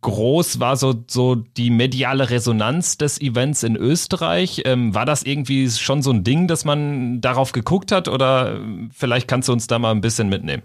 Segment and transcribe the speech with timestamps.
[0.06, 4.62] groß war so, so die mediale Resonanz des Events in Österreich?
[4.66, 8.60] Ähm, war das irgendwie schon so ein Ding, dass man darauf geguckt hat oder
[8.92, 10.62] vielleicht kannst du uns da mal ein bisschen mitnehmen?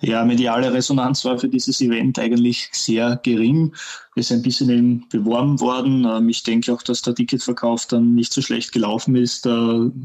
[0.00, 3.72] Ja, mediale Resonanz war für dieses Event eigentlich sehr gering.
[4.14, 6.04] Wir sind ein bisschen eben beworben worden.
[6.04, 9.50] Ähm, ich denke auch, dass der Ticketverkauf dann nicht so schlecht gelaufen ist äh,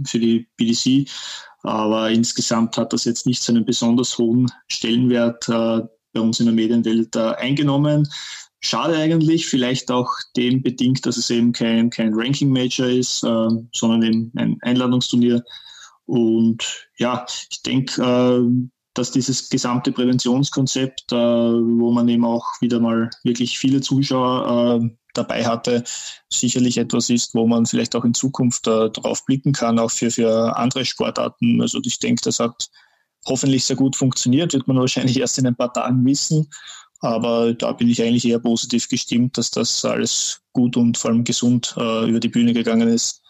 [0.05, 1.09] für die BDC.
[1.63, 5.81] Aber insgesamt hat das jetzt nicht so einen besonders hohen Stellenwert äh,
[6.17, 8.07] bei uns in der Medienwelt äh, eingenommen.
[8.59, 14.03] Schade eigentlich, vielleicht auch dem bedingt, dass es eben kein, kein Ranking-Major ist, äh, sondern
[14.03, 15.43] eben ein Einladungsturnier.
[16.05, 22.79] Und ja, ich denke, äh, dass dieses gesamte Präventionskonzept, äh, wo man eben auch wieder
[22.79, 25.83] mal wirklich viele Zuschauer äh, dabei hatte,
[26.29, 30.09] sicherlich etwas ist, wo man vielleicht auch in Zukunft äh, darauf blicken kann, auch für,
[30.09, 31.61] für andere Sportarten.
[31.61, 32.69] Also ich denke, das hat
[33.27, 36.47] hoffentlich sehr gut funktioniert, wird man wahrscheinlich erst in ein paar Tagen wissen.
[36.99, 41.23] Aber da bin ich eigentlich eher positiv gestimmt, dass das alles gut und vor allem
[41.23, 43.21] gesund äh, über die Bühne gegangen ist.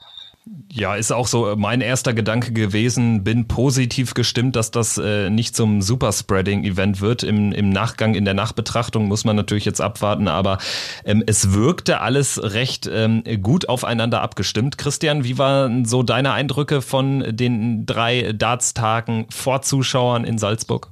[0.72, 3.24] Ja, ist auch so mein erster Gedanke gewesen.
[3.24, 7.24] Bin positiv gestimmt, dass das äh, nicht zum Superspreading-Event wird.
[7.24, 10.57] Im, Im Nachgang, in der Nachbetrachtung muss man natürlich jetzt abwarten, aber
[11.06, 14.78] ähm, es wirkte alles recht ähm, gut aufeinander abgestimmt.
[14.78, 20.91] Christian, wie waren so deine Eindrücke von den drei Darts-Tagen vor Zuschauern in Salzburg?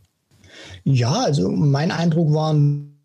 [0.83, 2.55] Ja, also mein Eindruck war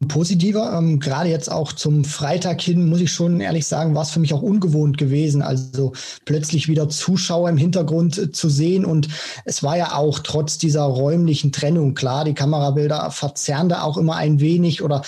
[0.09, 0.73] positiver.
[0.77, 4.21] Ähm, gerade jetzt auch zum Freitag hin, muss ich schon ehrlich sagen, war es für
[4.21, 5.43] mich auch ungewohnt gewesen.
[5.43, 5.93] Also
[6.25, 8.85] plötzlich wieder Zuschauer im Hintergrund äh, zu sehen.
[8.85, 9.09] Und
[9.45, 14.41] es war ja auch trotz dieser räumlichen Trennung, klar, die Kamerabilder verzerren auch immer ein
[14.41, 15.03] wenig oder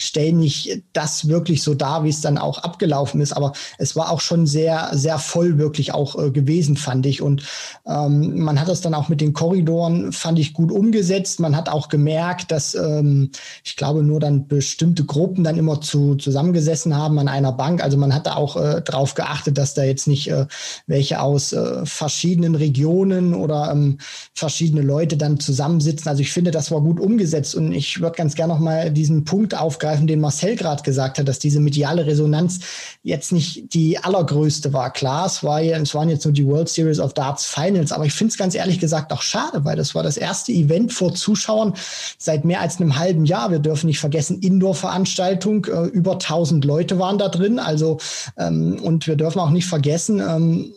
[0.00, 3.32] stellen nicht das wirklich so dar, wie es dann auch abgelaufen ist.
[3.32, 7.20] Aber es war auch schon sehr, sehr voll wirklich auch äh, gewesen, fand ich.
[7.20, 7.42] Und
[7.86, 11.38] ähm, man hat das dann auch mit den Korridoren, fand ich, gut umgesetzt.
[11.38, 13.30] Man hat auch gemerkt, dass ähm,
[13.62, 17.82] ich glaube, nur dann bestimmte Gruppen dann immer zu, zusammengesessen haben an einer Bank.
[17.82, 20.46] Also man hat da auch äh, darauf geachtet, dass da jetzt nicht äh,
[20.86, 23.98] welche aus äh, verschiedenen Regionen oder ähm,
[24.34, 26.08] verschiedene Leute dann zusammensitzen.
[26.08, 27.54] Also ich finde, das war gut umgesetzt.
[27.54, 31.18] Und ich würde ganz gerne noch mal diesen Punkt aufgreifen aufgreifen, den Marcel gerade gesagt
[31.18, 32.60] hat, dass diese mediale Resonanz
[33.02, 34.92] jetzt nicht die allergrößte war.
[34.92, 38.12] Klar, es, war es waren jetzt nur die World Series of Darts Finals, aber ich
[38.12, 41.74] finde es ganz ehrlich gesagt auch schade, weil das war das erste Event vor Zuschauern
[42.18, 43.50] seit mehr als einem halben Jahr.
[43.50, 47.58] Wir dürfen nicht vergessen, Indoor-Veranstaltung, äh, über 1000 Leute waren da drin.
[47.58, 47.98] Also,
[48.36, 50.72] ähm, und wir dürfen auch nicht vergessen, ähm,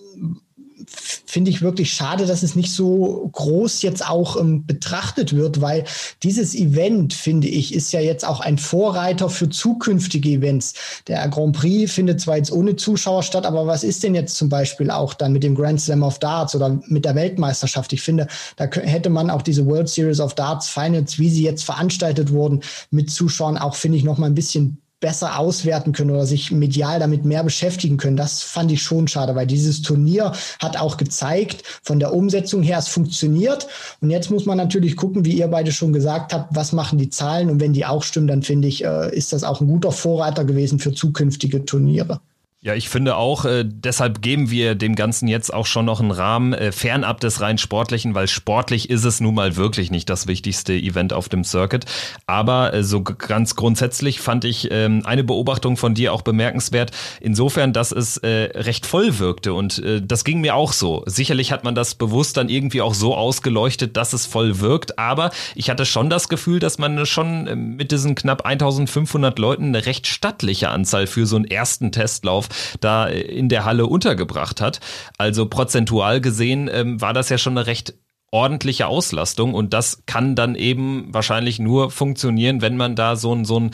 [0.96, 5.86] finde ich wirklich schade, dass es nicht so groß jetzt auch ähm, betrachtet wird, weil
[6.22, 10.74] dieses Event, finde ich, ist ja jetzt auch ein Vorreiter für zukünftige Events.
[11.08, 14.50] Der Grand Prix findet zwar jetzt ohne Zuschauer statt, aber was ist denn jetzt zum
[14.50, 17.94] Beispiel auch dann mit dem Grand Slam of Darts oder mit der Weltmeisterschaft?
[17.94, 18.28] Ich finde,
[18.58, 22.62] da hätte man auch diese World Series of Darts Finals, wie sie jetzt veranstaltet wurden,
[22.92, 26.98] mit Zuschauern auch, finde ich, noch mal ein bisschen besser auswerten können oder sich medial
[26.98, 28.16] damit mehr beschäftigen können.
[28.16, 32.78] Das fand ich schon schade, weil dieses Turnier hat auch gezeigt, von der Umsetzung her,
[32.78, 33.68] es funktioniert.
[34.00, 37.10] Und jetzt muss man natürlich gucken, wie ihr beide schon gesagt habt, was machen die
[37.10, 37.50] Zahlen.
[37.50, 40.46] Und wenn die auch stimmen, dann finde ich, äh, ist das auch ein guter Vorreiter
[40.46, 42.22] gewesen für zukünftige Turniere.
[42.65, 46.12] Ja, ich finde auch, äh, deshalb geben wir dem Ganzen jetzt auch schon noch einen
[46.12, 50.27] Rahmen, äh, fernab des rein sportlichen, weil sportlich ist es nun mal wirklich nicht das
[50.27, 51.83] wichtigste Event auf dem Circuit.
[52.25, 57.74] Aber äh, so ganz grundsätzlich fand ich ähm, eine Beobachtung von dir auch bemerkenswert, insofern,
[57.74, 61.04] dass es äh, recht voll wirkte und äh, das ging mir auch so.
[61.06, 65.31] Sicherlich hat man das bewusst dann irgendwie auch so ausgeleuchtet, dass es voll wirkt, aber
[65.56, 69.86] ich hatte schon das Gefühl, dass man schon äh, mit diesen knapp 1500 Leuten eine
[69.86, 72.48] recht stattliche Anzahl für so einen ersten Testlauf
[72.80, 74.80] da in der Halle untergebracht hat.
[75.18, 77.94] Also prozentual gesehen ähm, war das ja schon eine recht
[78.32, 83.46] ordentliche Auslastung und das kann dann eben wahrscheinlich nur funktionieren, wenn man da so ein,
[83.46, 83.72] so ein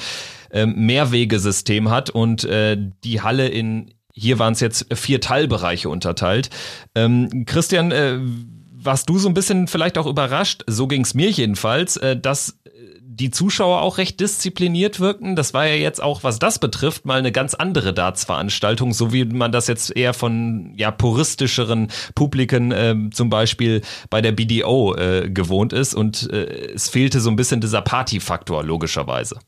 [0.51, 6.49] ähm, Mehrwegesystem hat und äh, die Halle in, hier waren es jetzt vier Teilbereiche unterteilt.
[6.93, 8.19] Ähm, Christian, äh,
[8.81, 12.58] warst du so ein bisschen vielleicht auch überrascht, so ging es mir jedenfalls, äh, dass
[13.19, 15.35] die Zuschauer auch recht diszipliniert wirkten.
[15.35, 19.25] Das war ja jetzt auch, was das betrifft, mal eine ganz andere Darts-Veranstaltung, so wie
[19.25, 25.29] man das jetzt eher von ja puristischeren Publiken äh, zum Beispiel bei der BDO äh,
[25.29, 25.93] gewohnt ist.
[25.93, 29.39] Und äh, es fehlte so ein bisschen dieser Party-Faktor, logischerweise.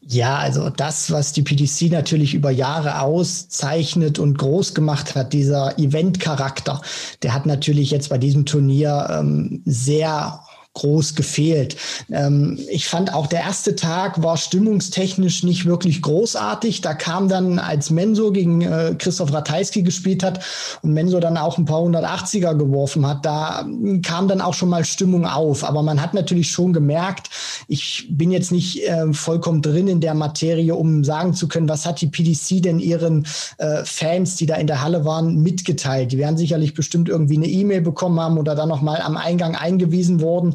[0.00, 5.78] Ja, also das, was die PDC natürlich über Jahre auszeichnet und groß gemacht hat, dieser
[5.78, 6.80] Event-Charakter,
[7.22, 10.40] der hat natürlich jetzt bei diesem Turnier ähm, sehr
[10.78, 11.76] groß gefehlt.
[12.10, 16.80] Ähm, ich fand auch der erste Tag war stimmungstechnisch nicht wirklich großartig.
[16.80, 20.40] Da kam dann, als Menso gegen äh, Christoph Ratajski gespielt hat
[20.82, 23.66] und Menso dann auch ein paar 180er geworfen hat, da
[24.02, 25.64] kam dann auch schon mal Stimmung auf.
[25.64, 27.30] Aber man hat natürlich schon gemerkt,
[27.66, 31.86] ich bin jetzt nicht äh, vollkommen drin in der Materie, um sagen zu können, was
[31.86, 33.26] hat die PDC denn ihren
[33.58, 36.12] äh, Fans, die da in der Halle waren, mitgeteilt.
[36.12, 40.20] Die werden sicherlich bestimmt irgendwie eine E-Mail bekommen haben oder dann nochmal am Eingang eingewiesen
[40.20, 40.54] worden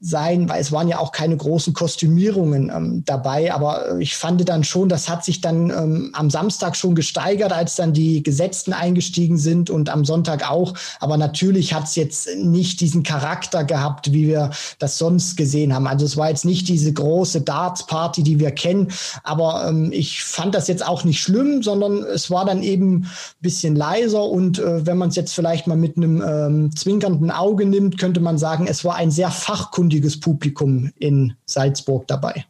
[0.00, 3.52] sein, weil es waren ja auch keine großen Kostümierungen ähm, dabei.
[3.52, 7.74] Aber ich fand dann schon, das hat sich dann ähm, am Samstag schon gesteigert, als
[7.74, 10.74] dann die Gesetzten eingestiegen sind und am Sonntag auch.
[11.00, 15.88] Aber natürlich hat es jetzt nicht diesen Charakter gehabt, wie wir das sonst gesehen haben.
[15.88, 18.92] Also es war jetzt nicht diese große Darts-Party, die wir kennen.
[19.24, 23.10] Aber ähm, ich fand das jetzt auch nicht schlimm, sondern es war dann eben ein
[23.40, 24.22] bisschen leiser.
[24.22, 28.20] Und äh, wenn man es jetzt vielleicht mal mit einem ähm, zwinkernden Auge nimmt, könnte
[28.20, 29.87] man sagen, es war ein sehr fachkundiges
[30.20, 32.44] Publikum in Salzburg dabei.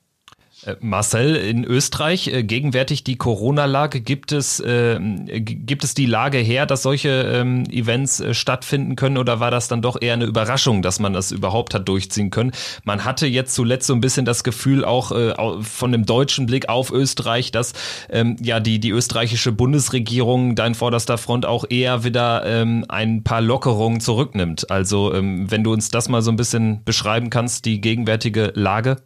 [0.65, 6.39] Äh, Marcel, in Österreich äh, gegenwärtig die Corona-Lage, gibt es, äh, gibt es die Lage
[6.39, 10.25] her, dass solche ähm, Events äh, stattfinden können oder war das dann doch eher eine
[10.25, 12.53] Überraschung, dass man das überhaupt hat durchziehen können?
[12.83, 16.69] Man hatte jetzt zuletzt so ein bisschen das Gefühl auch äh, von dem deutschen Blick
[16.69, 17.73] auf Österreich, dass
[18.11, 23.23] ähm, ja die, die österreichische Bundesregierung da in vorderster Front auch eher wieder ähm, ein
[23.23, 24.71] paar Lockerungen zurücknimmt.
[24.71, 28.97] Also ähm, wenn du uns das mal so ein bisschen beschreiben kannst, die gegenwärtige Lage.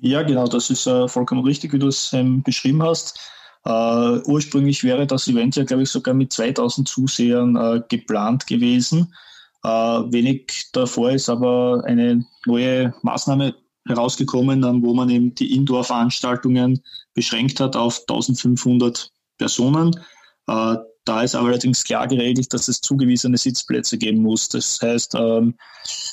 [0.00, 3.18] Ja, genau, das ist äh, vollkommen richtig, wie du es ähm, beschrieben hast.
[3.68, 9.14] Uh, ursprünglich wäre das Event ja, glaube ich, sogar mit 2000 Zusehern uh, geplant gewesen.
[9.62, 13.54] Uh, wenig davor ist aber eine neue Maßnahme
[13.86, 16.82] herausgekommen, wo man eben die Indoor-Veranstaltungen
[17.12, 19.94] beschränkt hat auf 1500 Personen.
[21.10, 24.48] Da ist allerdings klar geregelt, dass es zugewiesene Sitzplätze geben muss.
[24.48, 25.56] Das heißt, ähm,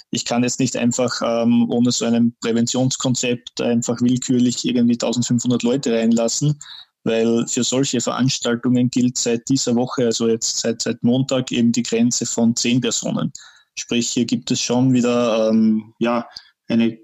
[0.10, 5.94] ich kann jetzt nicht einfach ähm, ohne so ein Präventionskonzept einfach willkürlich irgendwie 1500 Leute
[5.94, 6.58] reinlassen,
[7.04, 11.84] weil für solche Veranstaltungen gilt seit dieser Woche, also jetzt seit, seit Montag, eben die
[11.84, 13.32] Grenze von zehn Personen.
[13.78, 16.28] Sprich, hier gibt es schon wieder ähm, ja,
[16.68, 16.98] eine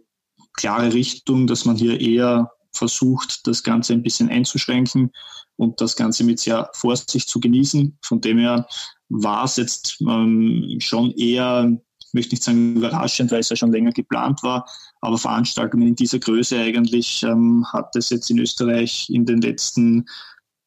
[0.54, 5.12] klare Richtung, dass man hier eher versucht, das Ganze ein bisschen einzuschränken
[5.56, 7.98] und das Ganze mit sehr Vorsicht zu genießen.
[8.02, 8.68] Von dem her
[9.10, 11.72] war es jetzt ähm, schon eher,
[12.14, 14.68] möchte nicht sagen überraschend, weil es ja schon länger geplant war,
[15.02, 20.06] aber Veranstaltungen in dieser Größe eigentlich ähm, hat es jetzt in Österreich in den letzten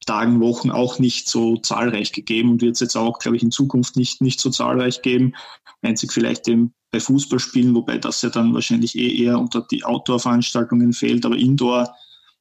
[0.07, 3.51] Tagen, Wochen auch nicht so zahlreich gegeben und wird es jetzt auch, glaube ich, in
[3.51, 5.35] Zukunft nicht, nicht so zahlreich geben.
[5.83, 10.93] Einzig vielleicht eben bei Fußballspielen, wobei das ja dann wahrscheinlich eh eher unter die Outdoor-Veranstaltungen
[10.93, 11.95] fällt, aber Indoor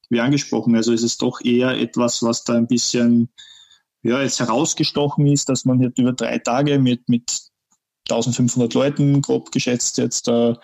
[0.08, 0.74] wie angesprochen.
[0.74, 3.28] Also es ist doch eher etwas, was da ein bisschen
[4.02, 7.42] ja, jetzt herausgestochen ist, dass man jetzt über drei Tage mit, mit
[8.08, 10.54] 1500 Leuten grob geschätzt jetzt äh,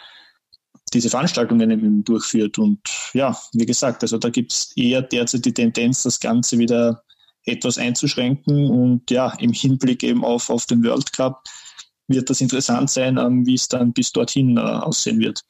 [0.95, 2.59] diese Veranstaltungen eben durchführt.
[2.59, 2.81] Und
[3.13, 7.03] ja, wie gesagt, also da gibt es eher derzeit die Tendenz, das Ganze wieder
[7.45, 8.71] etwas einzuschränken.
[8.71, 11.45] Und ja, im Hinblick eben auf, auf den World Cup
[12.09, 15.43] wird das interessant sein, ähm, wie es dann bis dorthin äh, aussehen wird.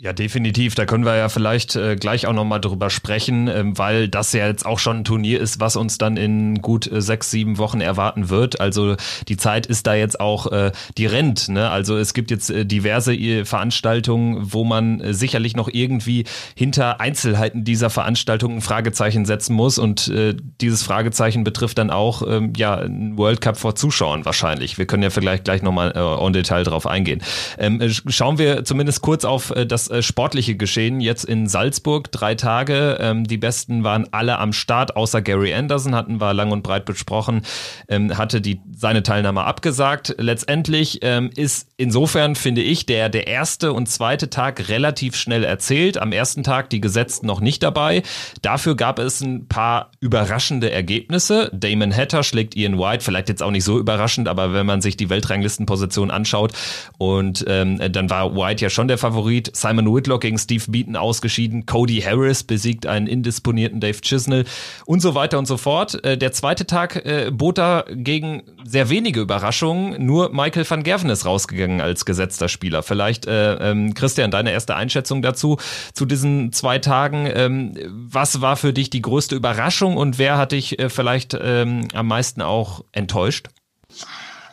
[0.00, 0.76] Ja, definitiv.
[0.76, 4.46] Da können wir ja vielleicht äh, gleich auch nochmal drüber sprechen, ähm, weil das ja
[4.46, 7.80] jetzt auch schon ein Turnier ist, was uns dann in gut äh, sechs, sieben Wochen
[7.80, 8.60] erwarten wird.
[8.60, 8.94] Also
[9.26, 11.48] die Zeit ist da jetzt auch, äh, die rennt.
[11.48, 11.68] Ne?
[11.68, 17.00] Also es gibt jetzt äh, diverse äh, Veranstaltungen, wo man äh, sicherlich noch irgendwie hinter
[17.00, 19.78] Einzelheiten dieser Veranstaltung ein Fragezeichen setzen muss.
[19.78, 24.78] Und äh, dieses Fragezeichen betrifft dann auch ähm, ja ein World Cup vor Zuschauern wahrscheinlich.
[24.78, 27.20] Wir können ja vielleicht gleich nochmal äh, en Detail drauf eingehen.
[27.58, 32.10] Ähm, äh, schauen wir zumindest kurz auf äh, das äh, sportliche Geschehen jetzt in Salzburg.
[32.12, 32.98] Drei Tage.
[33.00, 36.84] Ähm, die Besten waren alle am Start, außer Gary Anderson, hatten wir lang und breit
[36.84, 37.42] besprochen,
[37.88, 40.14] ähm, hatte die, seine Teilnahme abgesagt.
[40.18, 45.98] Letztendlich ähm, ist insofern, finde ich, der, der erste und zweite Tag relativ schnell erzählt.
[45.98, 48.02] Am ersten Tag die Gesetzten noch nicht dabei.
[48.42, 51.50] Dafür gab es ein paar überraschende Ergebnisse.
[51.52, 54.96] Damon Hatter schlägt Ian White, vielleicht jetzt auch nicht so überraschend, aber wenn man sich
[54.96, 56.52] die Weltranglistenposition anschaut
[56.98, 59.54] und ähm, dann war White ja schon der Favorit.
[59.54, 64.44] Simon Simon Whitlock gegen Steve Beaton ausgeschieden, Cody Harris besiegt einen indisponierten Dave Chisnell
[64.86, 66.04] und so weiter und so fort.
[66.04, 70.04] Äh, der zweite Tag äh, bot da gegen sehr wenige Überraschungen.
[70.04, 72.82] Nur Michael van Gerven ist rausgegangen als gesetzter Spieler.
[72.82, 75.58] Vielleicht, äh, ähm, Christian, deine erste Einschätzung dazu,
[75.94, 77.30] zu diesen zwei Tagen.
[77.32, 81.86] Ähm, was war für dich die größte Überraschung und wer hat dich äh, vielleicht ähm,
[81.94, 83.48] am meisten auch enttäuscht?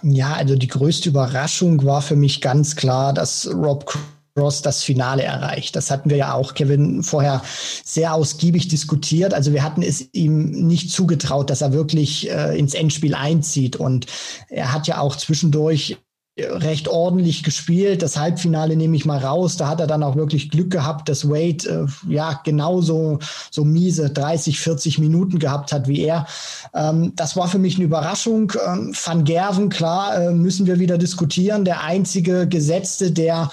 [0.03, 3.97] Ja, also die größte Überraschung war für mich ganz klar, dass Rob
[4.37, 5.75] Ross das Finale erreicht.
[5.75, 7.41] Das hatten wir ja auch, Kevin, vorher
[7.83, 9.33] sehr ausgiebig diskutiert.
[9.33, 13.77] Also wir hatten es ihm nicht zugetraut, dass er wirklich äh, ins Endspiel einzieht.
[13.77, 14.07] Und
[14.49, 15.97] er hat ja auch zwischendurch
[16.37, 18.01] recht ordentlich gespielt.
[18.01, 19.55] Das Halbfinale nehme ich mal raus.
[19.55, 23.19] Da hat er dann auch wirklich Glück gehabt, dass Wade äh, ja genauso
[23.51, 26.27] so miese 30, 40 Minuten gehabt hat wie er.
[26.73, 28.51] Ähm, das war für mich eine Überraschung.
[28.67, 31.63] Ähm, Van Gerven, klar, äh, müssen wir wieder diskutieren.
[31.63, 33.49] Der einzige Gesetzte, der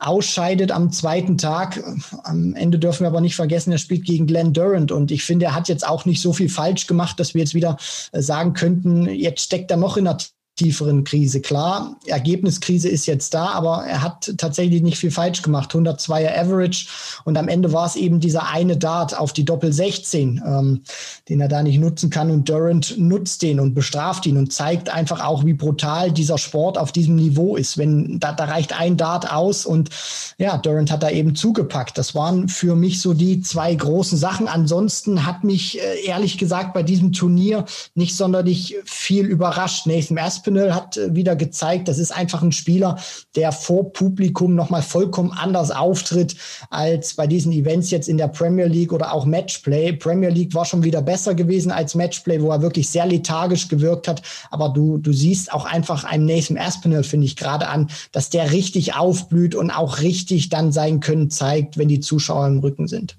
[0.00, 1.82] ausscheidet am zweiten Tag.
[2.24, 5.46] Am Ende dürfen wir aber nicht vergessen, er spielt gegen Glenn Durant und ich finde,
[5.46, 7.76] er hat jetzt auch nicht so viel falsch gemacht, dass wir jetzt wieder
[8.10, 10.18] äh, sagen könnten, jetzt steckt er noch in der
[10.56, 11.40] tieferen Krise.
[11.40, 15.72] Klar, Ergebniskrise ist jetzt da, aber er hat tatsächlich nicht viel falsch gemacht.
[15.72, 16.86] 102er Average
[17.24, 20.82] und am Ende war es eben dieser eine Dart auf die Doppel 16, ähm,
[21.28, 24.90] den er da nicht nutzen kann und Durant nutzt den und bestraft ihn und zeigt
[24.90, 27.76] einfach auch, wie brutal dieser Sport auf diesem Niveau ist.
[27.76, 29.90] Wenn da, da reicht ein Dart aus und
[30.38, 31.98] ja, Durant hat da eben zugepackt.
[31.98, 34.46] Das waren für mich so die zwei großen Sachen.
[34.46, 37.64] Ansonsten hat mich äh, ehrlich gesagt bei diesem Turnier
[37.96, 39.86] nicht sonderlich viel überrascht.
[39.86, 42.98] Nathan Aspen Aspinall hat äh, wieder gezeigt, das ist einfach ein Spieler,
[43.34, 46.36] der vor Publikum nochmal vollkommen anders auftritt
[46.68, 49.94] als bei diesen Events jetzt in der Premier League oder auch Matchplay.
[49.94, 54.06] Premier League war schon wieder besser gewesen als Matchplay, wo er wirklich sehr lethargisch gewirkt
[54.06, 54.20] hat.
[54.50, 58.52] Aber du, du siehst auch einfach einem Nathan Aspinall, finde ich gerade an, dass der
[58.52, 63.16] richtig aufblüht und auch richtig dann sein Können zeigt, wenn die Zuschauer im Rücken sind.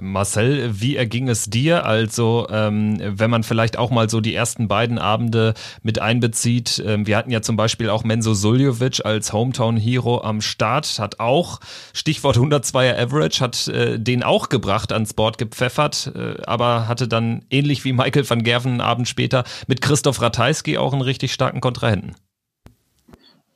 [0.00, 1.84] Marcel, wie erging es dir?
[1.86, 6.82] Also, ähm, wenn man vielleicht auch mal so die ersten beiden Abende mit einbezieht.
[6.84, 11.60] Ähm, wir hatten ja zum Beispiel auch Menzo Suljovic als Hometown-Hero am Start, hat auch,
[11.92, 17.44] Stichwort 102er Average, hat äh, den auch gebracht ans Board gepfeffert, äh, aber hatte dann
[17.50, 21.60] ähnlich wie Michael van Gerven einen Abend später mit Christoph Ratajski auch einen richtig starken
[21.60, 22.14] Kontrahenten.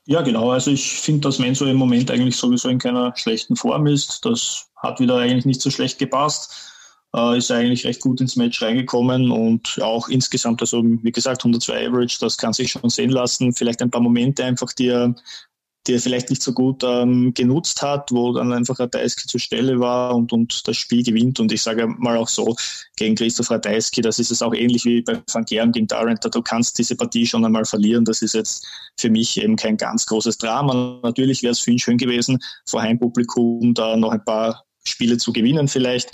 [0.07, 0.51] Ja, genau.
[0.51, 4.25] Also ich finde, dass Menzo im Moment eigentlich sowieso in keiner schlechten Form ist.
[4.25, 6.53] Das hat wieder eigentlich nicht so schlecht gepasst.
[7.15, 11.89] Äh, ist eigentlich recht gut ins Match reingekommen und auch insgesamt, also wie gesagt, 102
[11.89, 13.53] Average, das kann sich schon sehen lassen.
[13.53, 15.15] Vielleicht ein paar Momente einfach, die er
[15.87, 19.81] die er vielleicht nicht so gut ähm, genutzt hat, wo dann einfach Ratajski zur Stelle
[19.81, 21.41] war und, und das Spiel gewinnt.
[21.41, 22.55] Und ich sage mal auch so,
[22.97, 26.43] gegen Christoph Ratajski, das ist es auch ähnlich wie bei Van Gern gegen Darrent, du
[26.43, 28.05] kannst diese Partie schon einmal verlieren.
[28.05, 31.01] Das ist jetzt für mich eben kein ganz großes Drama.
[31.03, 35.33] Natürlich wäre es für ihn schön gewesen, vor Heimpublikum da noch ein paar Spiele zu
[35.33, 36.11] gewinnen vielleicht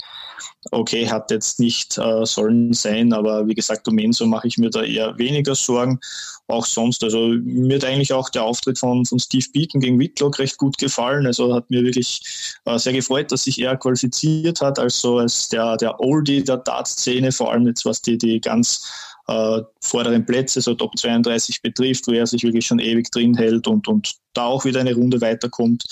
[0.71, 4.69] okay, hat jetzt nicht äh, sollen sein, aber wie gesagt, um Menso mache ich mir
[4.69, 5.99] da eher weniger Sorgen.
[6.47, 10.39] Auch sonst, also mir hat eigentlich auch der Auftritt von, von Steve Beaton gegen Whitlock
[10.39, 11.25] recht gut gefallen.
[11.25, 12.21] Also hat mir wirklich
[12.65, 17.31] äh, sehr gefreut, dass sich er qualifiziert hat, also als der, der Oldie der Dart-Szene,
[17.31, 18.91] vor allem jetzt was die, die ganz
[19.27, 23.67] äh, vorderen Plätze, so Top 32 betrifft, wo er sich wirklich schon ewig drin hält
[23.67, 25.83] und, und da auch wieder eine Runde weiterkommt.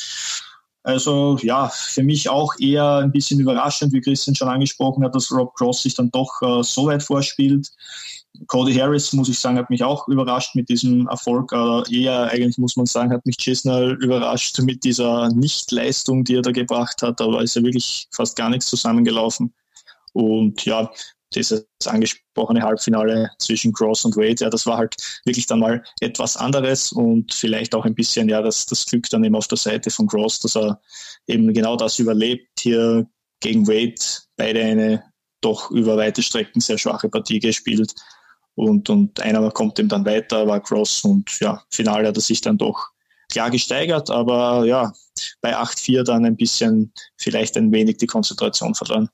[0.87, 5.29] Also ja, für mich auch eher ein bisschen überraschend, wie Christian schon angesprochen hat, dass
[5.33, 7.69] Rob Cross sich dann doch äh, so weit vorspielt.
[8.47, 11.51] Cody Harris, muss ich sagen, hat mich auch überrascht mit diesem Erfolg.
[11.51, 16.41] Äh, eher eigentlich muss man sagen, hat mich Chisnell überrascht mit dieser Nichtleistung, die er
[16.41, 17.19] da gebracht hat.
[17.19, 19.53] Da ist ja wirklich fast gar nichts zusammengelaufen.
[20.13, 20.89] Und ja,
[21.35, 26.37] dieses angesprochene Halbfinale zwischen Cross und Wade, ja, das war halt wirklich dann mal etwas
[26.37, 29.89] anderes und vielleicht auch ein bisschen, ja, das, das Glück dann eben auf der Seite
[29.89, 30.81] von Cross, dass er
[31.27, 33.07] eben genau das überlebt, hier
[33.39, 33.95] gegen Wade
[34.35, 35.03] beide eine
[35.41, 37.93] doch über weite Strecken sehr schwache Partie gespielt
[38.55, 42.41] und, und einer kommt ihm dann weiter, war Cross und ja, Finale hat er sich
[42.41, 42.89] dann doch
[43.29, 44.93] klar gesteigert, aber ja,
[45.41, 49.09] bei 8-4 dann ein bisschen vielleicht ein wenig die Konzentration verloren.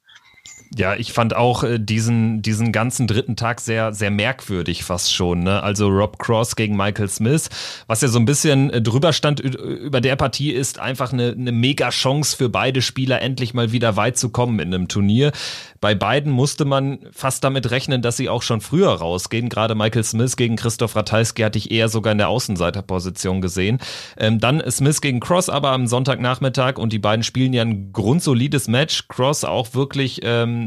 [0.75, 5.41] Ja, ich fand auch äh, diesen, diesen ganzen dritten Tag sehr, sehr merkwürdig fast schon.
[5.41, 5.61] Ne?
[5.61, 7.49] Also Rob Cross gegen Michael Smith,
[7.85, 11.51] was ja so ein bisschen äh, drüber stand über der Partie, ist einfach eine, eine
[11.51, 15.31] mega Chance für beide Spieler, endlich mal wieder weit zu kommen in einem Turnier.
[15.79, 19.49] Bei beiden musste man fast damit rechnen, dass sie auch schon früher rausgehen.
[19.49, 23.79] Gerade Michael Smith gegen Christoph Ratajski hatte ich eher sogar in der Außenseiterposition gesehen.
[24.17, 28.67] Ähm, dann Smith gegen Cross aber am Sonntagnachmittag und die beiden spielen ja ein grundsolides
[28.69, 29.07] Match.
[29.07, 30.62] Cross auch wirklich ähm,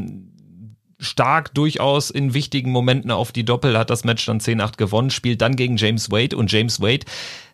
[0.99, 5.41] stark durchaus in wichtigen Momenten auf die Doppel, hat das Match dann 10-8 gewonnen, spielt
[5.41, 7.05] dann gegen James Wade und James Wade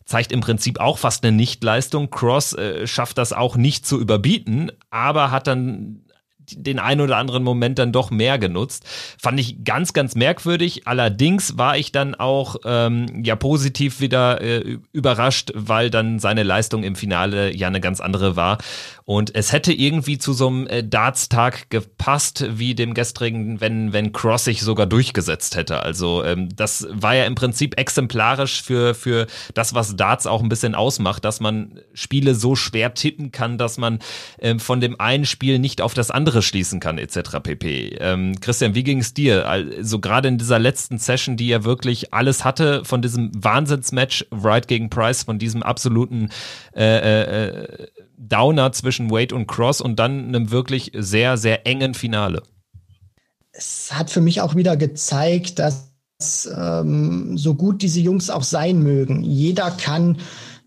[0.05, 2.09] zeigt im Prinzip auch fast eine Nichtleistung.
[2.09, 6.02] Cross äh, schafft das auch nicht zu überbieten, aber hat dann
[6.51, 8.85] den einen oder anderen Moment dann doch mehr genutzt.
[9.19, 10.87] Fand ich ganz, ganz merkwürdig.
[10.87, 16.83] Allerdings war ich dann auch ähm, ja positiv wieder äh, überrascht, weil dann seine Leistung
[16.83, 18.57] im Finale ja eine ganz andere war.
[19.05, 24.13] Und es hätte irgendwie zu so einem äh, Darts-Tag gepasst, wie dem gestrigen, wenn, wenn
[24.13, 25.83] Cross sich sogar durchgesetzt hätte.
[25.83, 30.49] Also ähm, das war ja im Prinzip exemplarisch für, für das, was Darts auch ein
[30.49, 33.99] bisschen ausmacht, dass man Spiele so schwer tippen kann, dass man
[34.39, 37.39] ähm, von dem einen Spiel nicht auf das andere schließen kann, etc.
[37.41, 37.97] pp.
[37.99, 39.47] Ähm, Christian, wie ging es dir?
[39.47, 44.67] Also gerade in dieser letzten Session, die ja wirklich alles hatte von diesem Wahnsinnsmatch Wright
[44.67, 46.29] gegen Price, von diesem absoluten
[46.75, 47.87] äh, äh, äh
[48.17, 52.41] Downer zwischen Wade und Cross und dann einem wirklich sehr, sehr engen Finale.
[53.51, 55.93] Es hat für mich auch wieder gezeigt, dass
[56.55, 60.17] ähm, so gut diese Jungs auch sein mögen, jeder kann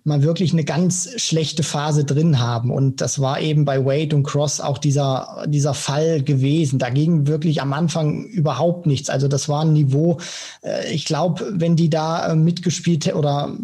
[0.06, 2.70] mal wirklich eine ganz schlechte Phase drin haben.
[2.70, 6.78] Und das war eben bei Wade und Cross auch dieser, dieser Fall gewesen.
[6.78, 9.10] Da ging wirklich am Anfang überhaupt nichts.
[9.10, 10.18] Also das war ein Niveau,
[10.62, 13.56] äh, ich glaube, wenn die da äh, mitgespielt oder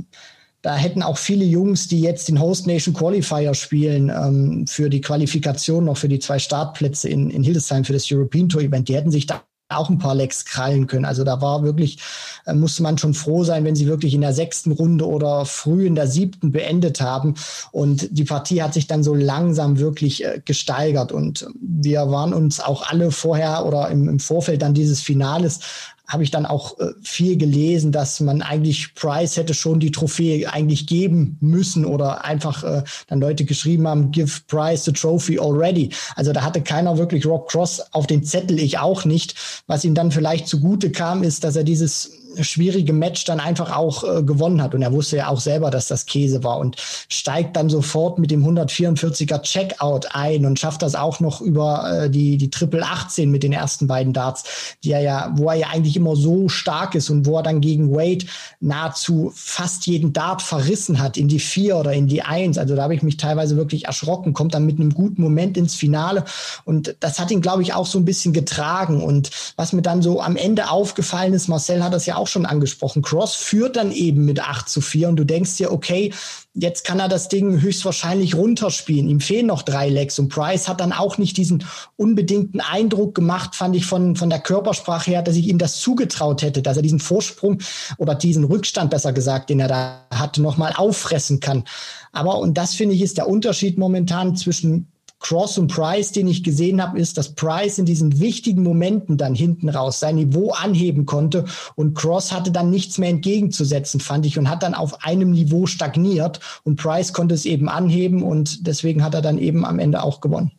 [0.63, 5.01] da hätten auch viele Jungs, die jetzt den Host Nation Qualifier spielen, ähm, für die
[5.01, 8.95] Qualifikation noch für die zwei Startplätze in, in Hildesheim für das European Tour Event, die
[8.95, 9.43] hätten sich da
[9.73, 11.05] auch ein paar Lecks krallen können.
[11.05, 11.99] Also da war wirklich,
[12.47, 15.87] äh, musste man schon froh sein, wenn sie wirklich in der sechsten Runde oder früh
[15.87, 17.35] in der siebten beendet haben.
[17.71, 21.13] Und die Partie hat sich dann so langsam wirklich äh, gesteigert.
[21.13, 25.61] Und wir waren uns auch alle vorher oder im, im Vorfeld dann dieses Finales
[26.07, 30.53] habe ich dann auch äh, viel gelesen, dass man eigentlich Price hätte schon die Trophäe
[30.53, 35.91] eigentlich geben müssen oder einfach äh, dann Leute geschrieben haben, give Price the trophy already.
[36.17, 39.35] Also da hatte keiner wirklich Rob Cross auf den Zettel, ich auch nicht.
[39.67, 44.05] Was ihm dann vielleicht zugute kam, ist, dass er dieses schwierige Match dann einfach auch
[44.05, 44.75] äh, gewonnen hat.
[44.75, 46.77] Und er wusste ja auch selber, dass das Käse war und
[47.09, 52.11] steigt dann sofort mit dem 144er Checkout ein und schafft das auch noch über äh,
[52.11, 55.67] die, die Triple 18 mit den ersten beiden Darts, die er ja, wo er ja
[55.69, 58.27] eigentlich immer so stark ist und wo er dann gegen Wade
[58.61, 62.59] nahezu fast jeden Dart verrissen hat in die vier oder in die eins.
[62.59, 65.75] Also da habe ich mich teilweise wirklich erschrocken, kommt dann mit einem guten Moment ins
[65.75, 66.25] Finale.
[66.65, 69.03] Und das hat ihn, glaube ich, auch so ein bisschen getragen.
[69.03, 72.47] Und was mir dann so am Ende aufgefallen ist, Marcel hat das ja auch schon
[72.47, 73.03] angesprochen.
[73.03, 76.13] Cross führt dann eben mit 8 zu 4 und du denkst dir, okay,
[76.55, 79.09] jetzt kann er das Ding höchstwahrscheinlich runterspielen.
[79.09, 81.65] Ihm fehlen noch drei Legs und Price hat dann auch nicht diesen
[81.97, 86.43] unbedingten Eindruck gemacht, fand ich von, von der Körpersprache her, dass ich ihm das zugetraut
[86.43, 87.59] hätte, dass er diesen Vorsprung
[87.99, 91.65] oder diesen Rückstand, besser gesagt, den er da hatte, nochmal auffressen kann.
[92.13, 94.92] Aber, und das finde ich ist der Unterschied momentan zwischen
[95.23, 99.35] Cross und Price, den ich gesehen habe, ist, dass Price in diesen wichtigen Momenten dann
[99.35, 104.39] hinten raus sein Niveau anheben konnte und Cross hatte dann nichts mehr entgegenzusetzen, fand ich,
[104.39, 109.03] und hat dann auf einem Niveau stagniert und Price konnte es eben anheben und deswegen
[109.03, 110.53] hat er dann eben am Ende auch gewonnen.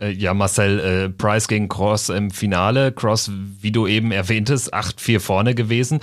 [0.00, 2.92] Äh, ja, Marcel, äh, Price gegen Cross im Finale.
[2.92, 6.00] Cross, wie du eben erwähntest, 8-4 vorne gewesen.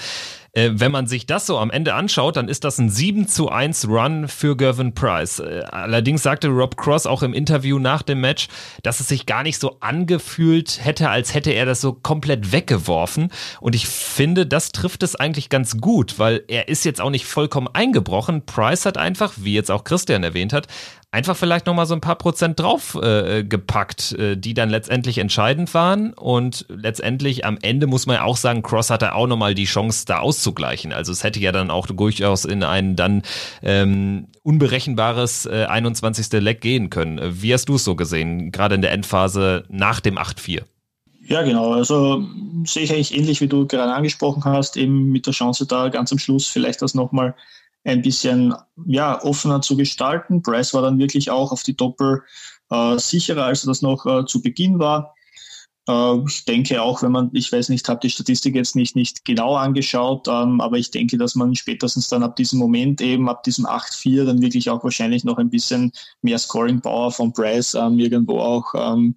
[0.56, 3.50] Äh, wenn man sich das so am Ende anschaut, dann ist das ein 7 zu
[3.50, 5.39] 1 Run für Gervin Price.
[5.39, 8.48] Äh, allerdings sagte Rob Cross auch im Interview nach dem Match,
[8.84, 13.32] dass es sich gar nicht so angefühlt hätte, als hätte er das so komplett weggeworfen.
[13.62, 17.26] Und ich finde, das trifft es eigentlich ganz gut, weil er ist jetzt auch nicht
[17.26, 18.46] vollkommen eingebrochen.
[18.46, 20.68] Price hat einfach, wie jetzt auch Christian erwähnt hat,
[21.13, 26.13] einfach vielleicht nochmal so ein paar Prozent drauf äh, äh, die dann letztendlich entscheidend waren.
[26.13, 30.06] Und letztendlich am Ende muss man ja auch sagen, Cross hatte auch nochmal die Chance,
[30.08, 30.91] da auszugleichen.
[30.91, 33.21] Also es hätte ja dann auch durchaus in ein dann
[33.62, 36.32] ähm, unberechenbares äh, 21.
[36.41, 37.19] Leck gehen können.
[37.41, 40.63] Wie hast du es so gesehen, gerade in der Endphase nach dem 8-4?
[41.26, 41.73] Ja, genau.
[41.73, 42.28] Also
[42.65, 46.12] sehe ich eigentlich ähnlich, wie du gerade angesprochen hast, eben mit der Chance da ganz
[46.12, 47.36] am Schluss vielleicht das nochmal
[47.84, 48.54] ein bisschen
[48.86, 50.41] ja, offener zu gestalten.
[50.41, 52.24] Bryce war dann wirklich auch auf die Doppel
[52.69, 55.13] äh, sicherer, als das noch äh, zu Beginn war.
[55.88, 59.26] Äh, ich denke auch, wenn man, ich weiß nicht, habe die Statistik jetzt nicht, nicht
[59.26, 63.43] genau angeschaut, ähm, aber ich denke, dass man spätestens dann ab diesem Moment eben, ab
[63.43, 65.91] diesem 8-4, dann wirklich auch wahrscheinlich noch ein bisschen
[66.22, 69.15] mehr Scoring Power von Bryce ähm, irgendwo auch ähm,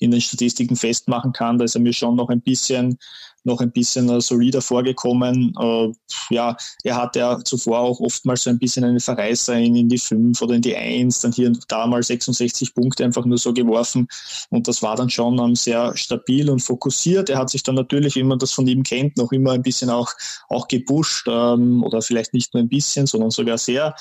[0.00, 1.58] in den Statistiken festmachen kann.
[1.58, 2.98] Da ist er mir schon noch ein bisschen
[3.44, 5.54] noch ein bisschen äh, solider vorgekommen.
[5.58, 5.92] Äh,
[6.30, 9.98] ja, er hatte ja zuvor auch oftmals so ein bisschen eine Verreißer in, in die
[9.98, 13.52] 5 oder in die 1, dann hier und da mal 66 Punkte einfach nur so
[13.52, 14.08] geworfen.
[14.50, 17.30] Und das war dann schon sehr stabil und fokussiert.
[17.30, 19.90] Er hat sich dann natürlich, wie man das von ihm kennt, noch immer ein bisschen
[19.90, 20.12] auch,
[20.48, 23.94] auch gepusht ähm, oder vielleicht nicht nur ein bisschen, sondern sogar sehr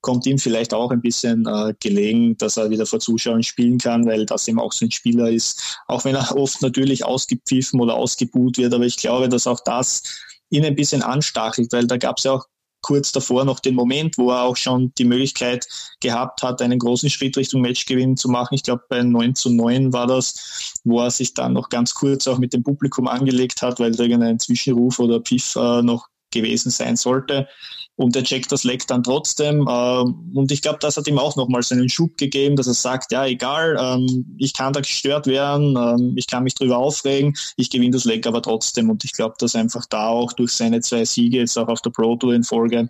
[0.00, 4.06] kommt ihm vielleicht auch ein bisschen äh, gelegen, dass er wieder vor Zuschauern spielen kann,
[4.06, 7.94] weil das eben auch so ein Spieler ist, auch wenn er oft natürlich ausgepfiffen oder
[7.94, 8.72] ausgebuht wird.
[8.72, 10.02] Aber ich glaube, dass auch das
[10.50, 12.46] ihn ein bisschen anstachelt, weil da gab es ja auch
[12.82, 15.66] kurz davor noch den Moment, wo er auch schon die Möglichkeit
[16.00, 18.54] gehabt hat, einen großen Schritt Richtung Matchgewinn zu machen.
[18.54, 22.28] Ich glaube, bei 9 zu 9 war das, wo er sich dann noch ganz kurz
[22.28, 26.96] auch mit dem Publikum angelegt hat, weil irgendein Zwischenruf oder Pfiff äh, noch gewesen sein
[26.96, 27.48] sollte
[27.96, 29.66] und er checkt das Leck dann trotzdem.
[29.68, 32.74] Ähm, und ich glaube, das hat ihm auch nochmal so einen Schub gegeben, dass er
[32.74, 37.34] sagt, ja, egal, ähm, ich kann da gestört werden, ähm, ich kann mich drüber aufregen,
[37.56, 38.90] ich gewinne das Leck aber trotzdem.
[38.90, 41.90] Und ich glaube, dass einfach da auch durch seine zwei Siege jetzt auch auf der
[41.90, 42.88] Pro Tour in Folge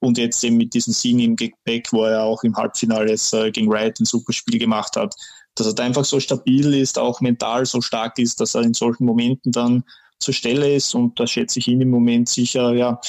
[0.00, 3.50] und jetzt eben mit diesen Siegen im Gepäck, wo er auch im Halbfinale jetzt äh,
[3.50, 5.14] gegen Wright ein super Spiel gemacht hat,
[5.56, 8.74] dass er da einfach so stabil ist, auch mental so stark ist, dass er in
[8.74, 9.84] solchen Momenten dann
[10.18, 13.00] zur Stelle ist und da schätze ich ihn im Moment sicher, ja,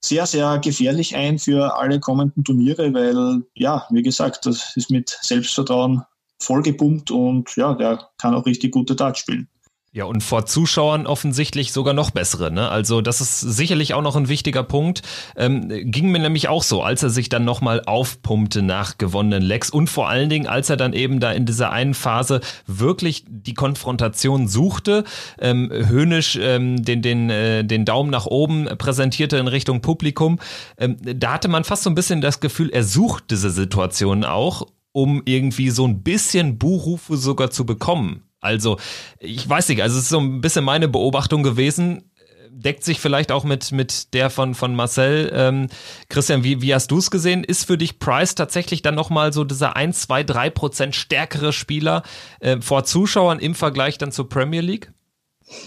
[0.00, 5.18] sehr, sehr gefährlich ein für alle kommenden Turniere, weil, ja, wie gesagt, das ist mit
[5.22, 6.02] Selbstvertrauen
[6.40, 9.48] vollgepumpt und ja, der kann auch richtig gute Dart spielen.
[9.96, 12.52] Ja, und vor Zuschauern offensichtlich sogar noch bessere.
[12.52, 12.68] Ne?
[12.68, 15.00] Also das ist sicherlich auch noch ein wichtiger Punkt.
[15.36, 19.70] Ähm, ging mir nämlich auch so, als er sich dann nochmal aufpumpte nach gewonnenen Lecks
[19.70, 23.54] und vor allen Dingen, als er dann eben da in dieser einen Phase wirklich die
[23.54, 25.04] Konfrontation suchte,
[25.38, 30.40] ähm, höhnisch ähm, den, den, äh, den Daumen nach oben präsentierte in Richtung Publikum.
[30.76, 34.66] Ähm, da hatte man fast so ein bisschen das Gefühl, er sucht diese Situation auch
[34.92, 38.25] um irgendwie so ein bisschen Buchrufe sogar zu bekommen.
[38.46, 38.78] Also,
[39.18, 42.10] ich weiß nicht, also es ist so ein bisschen meine Beobachtung gewesen.
[42.50, 45.30] Deckt sich vielleicht auch mit, mit der von, von Marcel.
[45.34, 45.66] Ähm,
[46.08, 47.44] Christian, wie, wie hast du es gesehen?
[47.44, 52.02] Ist für dich Price tatsächlich dann nochmal so dieser 1, 2, 3 Prozent stärkere Spieler
[52.40, 54.90] äh, vor Zuschauern im Vergleich dann zur Premier League?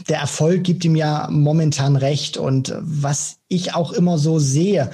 [0.10, 2.38] Der Erfolg gibt ihm ja momentan recht.
[2.38, 4.92] Und was ich auch immer so sehe,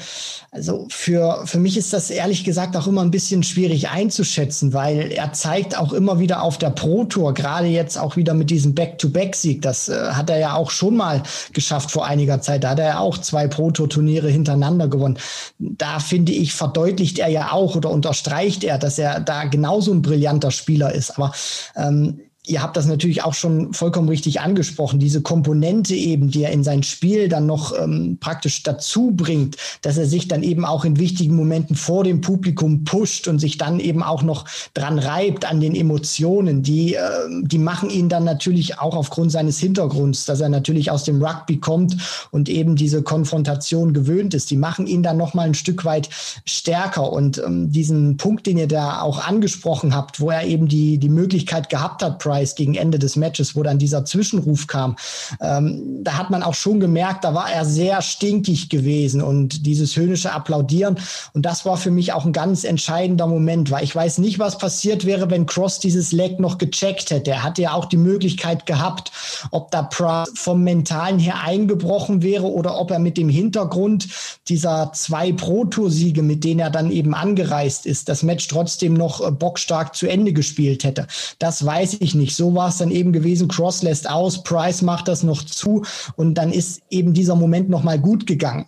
[0.51, 5.11] also für, für mich ist das ehrlich gesagt auch immer ein bisschen schwierig einzuschätzen, weil
[5.11, 8.75] er zeigt auch immer wieder auf der Pro Tour, gerade jetzt auch wieder mit diesem
[8.75, 12.63] Back-to-Back-Sieg, das äh, hat er ja auch schon mal geschafft vor einiger Zeit.
[12.63, 15.17] Da hat er ja auch zwei Pro Tour-Turniere hintereinander gewonnen.
[15.59, 20.01] Da finde ich, verdeutlicht er ja auch oder unterstreicht er, dass er da genauso ein
[20.01, 21.17] brillanter Spieler ist.
[21.17, 21.33] Aber
[21.75, 26.51] ähm, ihr habt das natürlich auch schon vollkommen richtig angesprochen, diese Komponente eben, die er
[26.51, 30.85] in sein Spiel dann noch ähm, praktisch dazu bringt, dass er sich dann eben auch
[30.85, 35.49] in wichtigen Momenten vor dem Publikum pusht und sich dann eben auch noch dran reibt
[35.49, 37.01] an den Emotionen, die, äh,
[37.41, 41.59] die machen ihn dann natürlich auch aufgrund seines Hintergrunds, dass er natürlich aus dem Rugby
[41.59, 41.97] kommt
[42.31, 46.09] und eben diese Konfrontation gewöhnt ist, die machen ihn dann noch mal ein Stück weit
[46.45, 50.97] stärker und ähm, diesen Punkt, den ihr da auch angesprochen habt, wo er eben die,
[50.97, 52.19] die Möglichkeit gehabt hat,
[52.55, 54.95] gegen Ende des Matches, wo dann dieser Zwischenruf kam,
[55.41, 59.95] ähm, da hat man auch schon gemerkt, da war er sehr stinkig gewesen und dieses
[59.95, 60.97] höhnische Applaudieren.
[61.33, 64.57] Und das war für mich auch ein ganz entscheidender Moment, weil ich weiß nicht, was
[64.57, 67.31] passiert wäre, wenn Cross dieses Leg noch gecheckt hätte.
[67.31, 69.11] Er hatte ja auch die Möglichkeit gehabt,
[69.51, 74.07] ob da Price vom Mentalen her eingebrochen wäre oder ob er mit dem Hintergrund
[74.47, 79.31] dieser zwei Pro-Tour-Siege, mit denen er dann eben angereist ist, das Match trotzdem noch äh,
[79.31, 81.07] bockstark zu Ende gespielt hätte.
[81.39, 82.35] Das weiß ich nicht nicht.
[82.35, 83.47] So war es dann eben gewesen.
[83.47, 85.85] Cross lässt aus, Price macht das noch zu
[86.15, 88.65] und dann ist eben dieser Moment nochmal gut gegangen.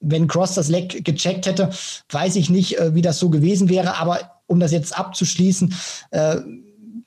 [0.00, 1.70] Wenn Cross das Leck gecheckt hätte,
[2.10, 3.96] weiß ich nicht, äh, wie das so gewesen wäre.
[3.96, 5.74] Aber um das jetzt abzuschließen,
[6.10, 6.36] äh,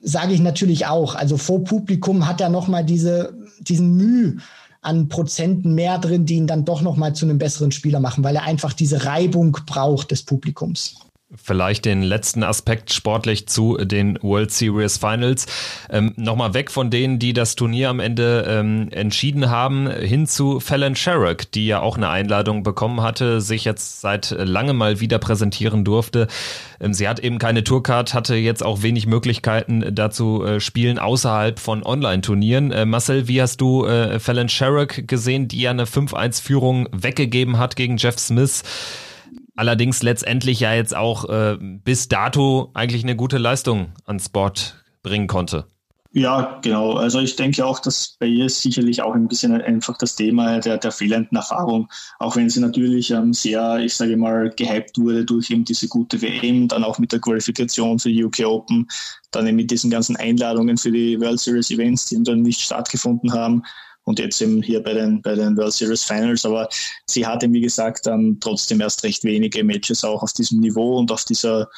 [0.02, 1.16] sage ich natürlich auch.
[1.16, 4.38] Also vor Publikum hat er nochmal diese, diesen Mühe
[4.82, 8.36] an Prozenten mehr drin, die ihn dann doch nochmal zu einem besseren Spieler machen, weil
[8.36, 10.96] er einfach diese Reibung braucht des Publikums.
[11.36, 15.46] Vielleicht den letzten Aspekt sportlich zu den World Series Finals.
[15.90, 20.60] Ähm, Nochmal weg von denen, die das Turnier am Ende ähm, entschieden haben, hin zu
[20.60, 25.20] Fallon Sherrock, die ja auch eine Einladung bekommen hatte, sich jetzt seit langem mal wieder
[25.20, 26.28] präsentieren durfte.
[26.80, 31.60] Ähm, sie hat eben keine Tourcard, hatte jetzt auch wenig Möglichkeiten dazu äh, spielen außerhalb
[31.60, 32.72] von Online-Turnieren.
[32.72, 37.76] Äh, Marcel, wie hast du äh, Fallon Sherrock gesehen, die ja eine 5-1-Führung weggegeben hat
[37.76, 38.64] gegen Jeff Smith?
[39.62, 45.28] Allerdings letztendlich ja jetzt auch äh, bis dato eigentlich eine gute Leistung ans Board bringen
[45.28, 45.68] konnte.
[46.14, 46.94] Ja, genau.
[46.96, 50.80] Also ich denke auch, dass bei ihr sicherlich auch ein bisschen einfach das Thema der,
[50.80, 55.52] der fehlenden Erfahrung, auch wenn sie natürlich ähm, sehr, ich sage mal, gehypt wurde durch
[55.52, 58.88] eben diese gute WM, dann auch mit der Qualifikation für die UK Open,
[59.30, 63.32] dann eben mit diesen ganzen Einladungen für die World Series Events, die dann nicht stattgefunden
[63.32, 63.62] haben
[64.04, 66.46] und jetzt eben hier bei den, bei den World Series Finals.
[66.46, 66.68] Aber
[67.08, 71.12] sie hatte, wie gesagt, dann trotzdem erst recht wenige Matches auch auf diesem Niveau und
[71.12, 71.70] auf dieser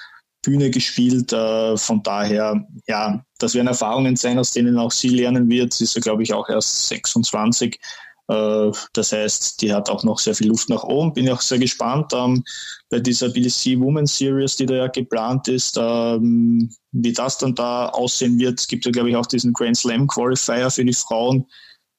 [0.42, 1.34] Bühne gespielt.
[1.34, 5.74] Äh, von daher, ja, das werden Erfahrungen sein, aus denen auch sie lernen wird.
[5.74, 7.80] Sie ist ja, glaube ich, auch erst 26.
[8.28, 11.14] Äh, das heißt, die hat auch noch sehr viel Luft nach oben.
[11.14, 12.44] Bin auch sehr gespannt ähm,
[12.90, 17.90] bei dieser BDC Women's Series, die da ja geplant ist, ähm, wie das dann da
[17.90, 18.60] aussehen wird.
[18.60, 21.46] Es gibt ja, glaube ich, auch diesen Grand Slam Qualifier für die Frauen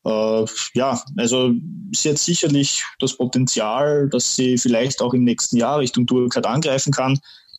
[0.05, 1.53] äh, ja, also
[1.93, 6.93] sie hat sicherlich das Potenzial, dass sie vielleicht auch im nächsten Jahr Richtung Tourcard angreifen
[6.93, 7.19] kann.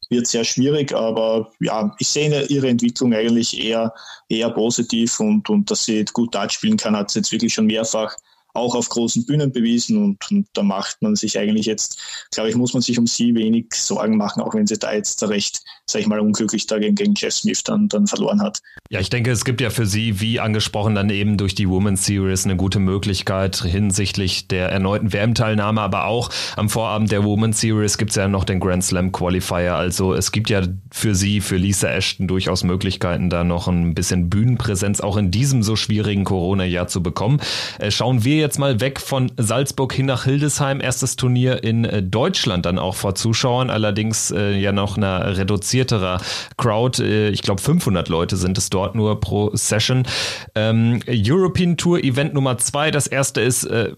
[0.09, 3.91] Wird sehr schwierig, aber ja, ich sehe ihre Entwicklung eigentlich eher,
[4.29, 7.65] eher positiv und, und dass sie gut Dart spielen kann, hat sie jetzt wirklich schon
[7.65, 8.15] mehrfach
[8.55, 11.99] auch auf großen Bühnen bewiesen und, und, da macht man sich eigentlich jetzt,
[12.31, 15.21] glaube ich, muss man sich um sie wenig Sorgen machen, auch wenn sie da jetzt
[15.23, 18.61] recht, sage ich mal, unglücklich da gegen, gegen Jeff Smith dann, dann verloren hat.
[18.89, 22.05] Ja, ich denke, es gibt ja für sie, wie angesprochen, dann eben durch die Women's
[22.05, 27.97] Series eine gute Möglichkeit hinsichtlich der erneuten WM-Teilnahme, aber auch am Vorabend der Women's Series
[27.97, 29.75] gibt es ja noch den Grand Slam Qualifier.
[29.75, 34.29] Also es gibt ja für sie, für Lisa Ashton durchaus Möglichkeiten, da noch ein bisschen
[34.29, 37.41] Bühnenpräsenz auch in diesem so schwierigen Corona-Jahr zu bekommen.
[37.79, 40.79] Äh, schauen wir jetzt mal weg von Salzburg hin nach Hildesheim.
[40.79, 46.21] Erstes Turnier in äh, Deutschland dann auch vor Zuschauern, allerdings äh, ja noch einer reduzierterer
[46.57, 47.03] Crowd.
[47.03, 50.03] Äh, ich glaube 500 Leute sind es dort nur pro Session.
[50.53, 52.91] Ähm, European Tour Event Nummer zwei.
[52.91, 53.91] Das erste ist äh,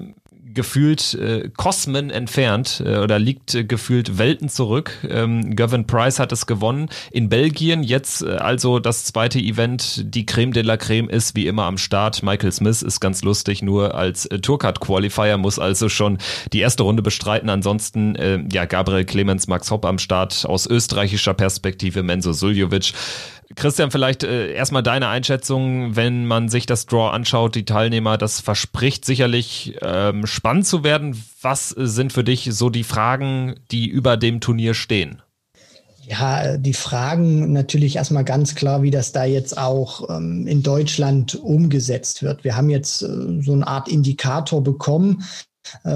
[0.53, 4.91] gefühlt äh, Kosmen entfernt äh, oder liegt äh, gefühlt Welten zurück.
[5.09, 7.83] Ähm, Gavin Price hat es gewonnen in Belgien.
[7.83, 10.03] Jetzt äh, also das zweite Event.
[10.13, 12.23] Die Creme de la Creme ist wie immer am Start.
[12.23, 16.17] Michael Smith ist ganz lustig, nur als äh, Tourcard Qualifier muss also schon
[16.53, 17.49] die erste Runde bestreiten.
[17.49, 22.93] Ansonsten äh, ja Gabriel Clemens, Max Hopp am Start aus österreichischer Perspektive, Menzo Suljovic.
[23.57, 28.39] Christian, vielleicht äh, erstmal deine Einschätzung, wenn man sich das Draw anschaut, die Teilnehmer, das
[28.39, 31.19] verspricht sicherlich ähm, spannend zu werden.
[31.41, 35.23] Was sind für dich so die Fragen, die über dem Turnier stehen?
[36.07, 41.33] Ja, die Fragen natürlich erstmal ganz klar, wie das da jetzt auch ähm, in Deutschland
[41.35, 42.43] umgesetzt wird.
[42.43, 45.23] Wir haben jetzt äh, so eine Art Indikator bekommen,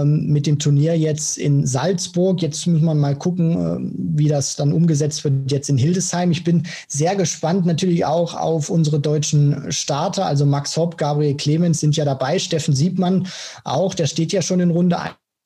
[0.03, 2.41] mit dem Turnier jetzt in Salzburg.
[2.41, 6.31] Jetzt muss man mal gucken, äh, wie das dann umgesetzt wird jetzt in Hildesheim.
[6.31, 10.25] Ich bin sehr gespannt natürlich auch auf unsere deutschen Starter.
[10.25, 12.39] Also Max Hopp, Gabriel Clemens sind ja dabei.
[12.39, 13.27] Steffen Siebmann
[13.63, 14.97] auch, der steht ja schon in Runde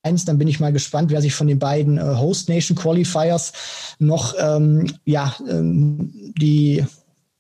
[0.04, 0.26] 1.
[0.26, 3.54] Dann bin ich mal gespannt, wer sich von den beiden äh, Host Nation Qualifiers
[4.00, 6.84] noch ähm, ja, ähm, die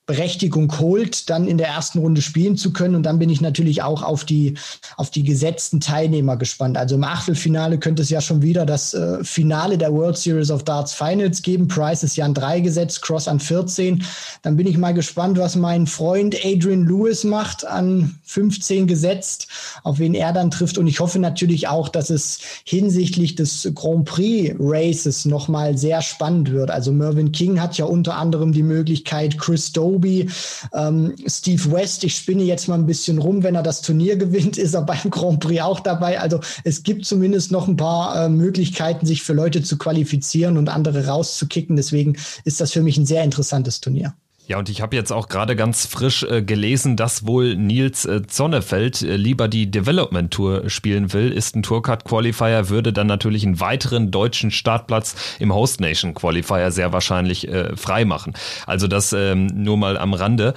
[0.06, 2.94] Berechtigung holt, dann in der ersten Runde spielen zu können.
[2.94, 4.56] Und dann bin ich natürlich auch auf die,
[4.98, 6.78] auf die gesetzten Teilnehmer gespannt.
[6.78, 10.63] Also im Achtelfinale könnte es ja schon wieder das äh, Finale der World Series of
[10.63, 11.68] Darts Finals geben.
[11.68, 14.04] Price ist ja an drei gesetzt, Cross an 14.
[14.44, 19.48] Dann bin ich mal gespannt, was mein Freund Adrian Lewis macht, an 15 gesetzt,
[19.84, 20.78] auf wen er dann trifft.
[20.78, 26.52] Und ich hoffe natürlich auch, dass es hinsichtlich des Grand Prix Races nochmal sehr spannend
[26.52, 26.70] wird.
[26.70, 30.29] Also Mervyn King hat ja unter anderem die Möglichkeit, Chris Doe Anunobi,
[30.73, 32.03] ähm, Steve West.
[32.03, 33.43] Ich spinne jetzt mal ein bisschen rum.
[33.43, 36.19] Wenn er das Turnier gewinnt, ist er beim Grand Prix auch dabei.
[36.19, 40.69] Also es gibt zumindest noch ein paar äh, Möglichkeiten, sich für Leute zu qualifizieren und
[40.69, 41.75] andere rauszukicken.
[41.75, 44.13] Deswegen ist das für mich ein sehr interessantes Turnier.
[44.47, 48.27] Ja, und ich habe jetzt auch gerade ganz frisch äh, gelesen, dass wohl Nils äh,
[48.27, 51.31] Zonnefeld äh, lieber die Development Tour spielen will.
[51.31, 56.69] Ist ein Tourcard Qualifier, würde dann natürlich einen weiteren deutschen Startplatz im Host Nation Qualifier
[56.69, 58.34] sehr wahrscheinlich äh, frei machen.
[58.67, 60.53] Also das ähm, nur mal am Rande.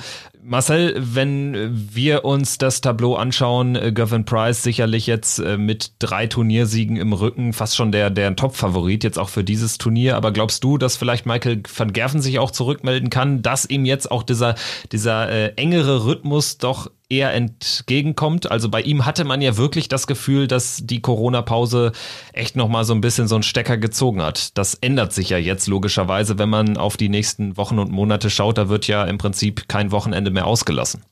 [0.48, 6.26] Marcel, wenn wir uns das Tableau anschauen, äh, Gavin Price sicherlich jetzt äh, mit drei
[6.26, 10.16] Turniersiegen im Rücken fast schon der, der Top-Favorit jetzt auch für dieses Turnier.
[10.16, 14.10] Aber glaubst du, dass vielleicht Michael van Gerven sich auch zurückmelden kann, dass ihm jetzt
[14.10, 14.54] auch dieser,
[14.90, 18.50] dieser äh, engere Rhythmus doch eher entgegenkommt.
[18.50, 21.92] Also bei ihm hatte man ja wirklich das Gefühl, dass die Corona-Pause
[22.32, 24.56] echt nochmal so ein bisschen so einen Stecker gezogen hat.
[24.58, 28.58] Das ändert sich ja jetzt logischerweise, wenn man auf die nächsten Wochen und Monate schaut.
[28.58, 31.02] Da wird ja im Prinzip kein Wochenende mehr ausgelassen.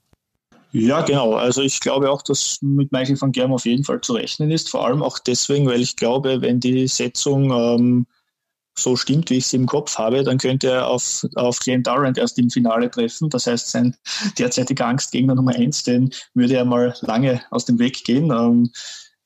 [0.72, 1.34] Ja, genau.
[1.34, 4.68] Also ich glaube auch, dass mit Michael van Germ auf jeden Fall zu rechnen ist.
[4.68, 8.06] Vor allem auch deswegen, weil ich glaube, wenn die Setzung ähm,
[8.78, 12.18] so stimmt, wie ich sie im Kopf habe, dann könnte er auf, auf Glenn Durant
[12.18, 13.30] erst im Finale treffen.
[13.30, 13.96] Das heißt, sein
[14.38, 18.30] derzeitiger Angstgegner Nummer eins, den würde er mal lange aus dem Weg gehen.
[18.30, 18.70] Ähm,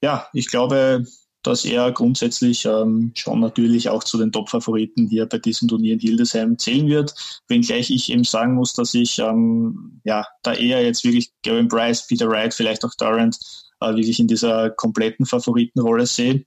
[0.03, 1.05] ja, ich glaube,
[1.43, 6.01] dass er grundsätzlich ähm, schon natürlich auch zu den Top-Favoriten hier bei diesem Turnier in
[6.01, 7.15] Hildesheim zählen wird.
[7.49, 12.07] Wenngleich ich eben sagen muss, dass ich ähm, ja da eher jetzt wirklich Gavin Bryce,
[12.07, 13.39] Peter Wright, vielleicht auch Durant
[13.81, 16.45] äh, wirklich in dieser kompletten Favoritenrolle sehe.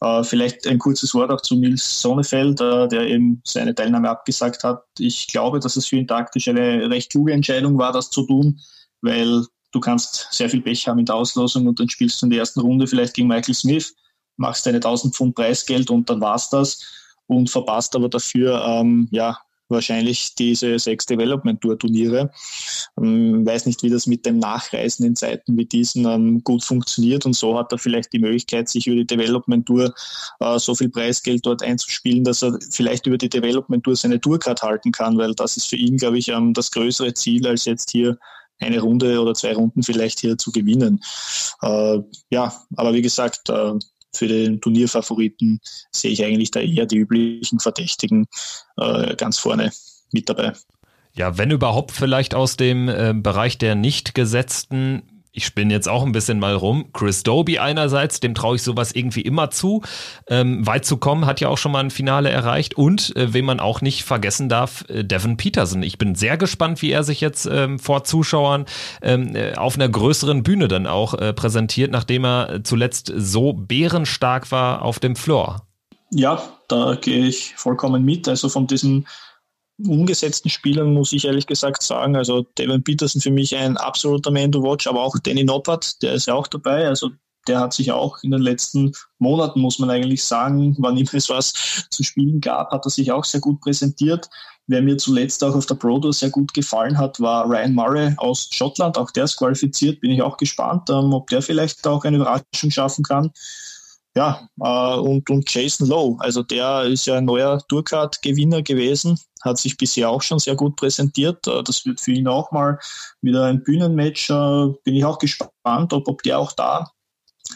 [0.00, 4.62] Äh, vielleicht ein kurzes Wort auch zu Nils Sonnefeld, äh, der eben seine Teilnahme abgesagt
[4.62, 4.84] hat.
[4.98, 8.60] Ich glaube, dass es für ihn taktisch eine recht kluge Entscheidung war, das zu tun,
[9.00, 12.30] weil du kannst sehr viel Pech haben in der Auslosung und dann spielst du in
[12.30, 13.94] der ersten Runde vielleicht gegen Michael Smith,
[14.36, 16.80] machst deine 1000 Pfund Preisgeld und dann war's das
[17.26, 22.30] und verpasst aber dafür ähm, ja wahrscheinlich diese sechs Development Tour Turniere.
[23.00, 27.24] Ähm, weiß nicht, wie das mit dem Nachreisen in Zeiten wie diesen ähm, gut funktioniert
[27.26, 29.94] und so hat er vielleicht die Möglichkeit, sich über die Development Tour
[30.40, 34.62] äh, so viel Preisgeld dort einzuspielen, dass er vielleicht über die Development Tour seine Tourcard
[34.62, 37.90] halten kann, weil das ist für ihn, glaube ich, ähm, das größere Ziel, als jetzt
[37.90, 38.18] hier
[38.60, 41.00] eine Runde oder zwei Runden vielleicht hier zu gewinnen.
[41.62, 41.98] Äh,
[42.30, 43.72] ja, aber wie gesagt, äh,
[44.16, 48.26] für den Turnierfavoriten sehe ich eigentlich da eher die üblichen Verdächtigen
[48.76, 49.72] äh, ganz vorne
[50.12, 50.52] mit dabei.
[51.16, 55.02] Ja, wenn überhaupt vielleicht aus dem äh, Bereich der nicht gesetzten
[55.36, 56.86] ich spinne jetzt auch ein bisschen mal rum.
[56.92, 59.82] Chris Doby einerseits, dem traue ich sowas irgendwie immer zu.
[60.28, 62.76] Ähm, weit zu kommen, hat ja auch schon mal ein Finale erreicht.
[62.76, 65.82] Und äh, wen man auch nicht vergessen darf, äh, Devin Peterson.
[65.82, 68.66] Ich bin sehr gespannt, wie er sich jetzt ähm, vor Zuschauern
[69.02, 74.52] ähm, äh, auf einer größeren Bühne dann auch äh, präsentiert, nachdem er zuletzt so bärenstark
[74.52, 75.66] war auf dem Floor.
[76.12, 78.28] Ja, da gehe ich vollkommen mit.
[78.28, 79.08] Also von diesen
[79.78, 84.52] umgesetzten Spielern muss ich ehrlich gesagt sagen, also Devin Peterson für mich ein absoluter Man
[84.52, 87.10] to watch, aber auch Danny Noppert, der ist ja auch dabei, also
[87.46, 91.28] der hat sich auch in den letzten Monaten, muss man eigentlich sagen, wann immer es
[91.28, 91.52] was
[91.90, 94.28] zu spielen gab, hat er sich auch sehr gut präsentiert.
[94.66, 98.14] Wer mir zuletzt auch auf der Pro Tour sehr gut gefallen hat, war Ryan Murray
[98.16, 98.96] aus Schottland.
[98.96, 100.00] Auch der ist qualifiziert.
[100.00, 103.30] Bin ich auch gespannt, ähm, ob der vielleicht auch eine Überraschung schaffen kann.
[104.16, 109.58] Ja, äh, und, und Jason Lowe, also der ist ja ein neuer Tourcard-Gewinner gewesen, hat
[109.58, 111.46] sich bisher auch schon sehr gut präsentiert.
[111.46, 112.78] Äh, das wird für ihn auch mal
[113.20, 114.30] wieder ein Bühnenmatch.
[114.30, 116.90] Äh, bin ich auch gespannt, ob, ob der auch da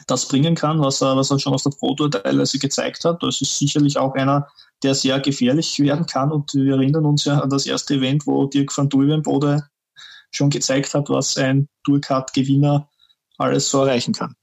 [0.06, 3.22] das bringen kann, was er, was er schon aus der Pro Tour teilweise gezeigt hat.
[3.22, 4.46] Das ist sicherlich auch einer,
[4.82, 6.30] der sehr gefährlich werden kann.
[6.30, 9.66] Und wir erinnern uns ja an das erste Event, wo Dirk van Duivenbode
[10.30, 12.88] schon gezeigt hat, was ein Tourcard-Gewinner
[13.38, 14.34] alles so erreichen kann.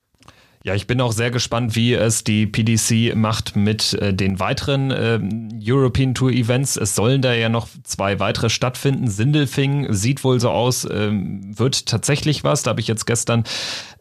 [0.65, 4.89] Ja, ich bin auch sehr gespannt, wie es die PDC macht mit äh, den weiteren
[4.89, 5.19] äh,
[5.63, 6.75] European Tour Events.
[6.75, 9.07] Es sollen da ja noch zwei weitere stattfinden.
[9.07, 12.63] Sindelfing sieht wohl so aus, ähm, wird tatsächlich was.
[12.63, 13.43] Da habe ich jetzt gestern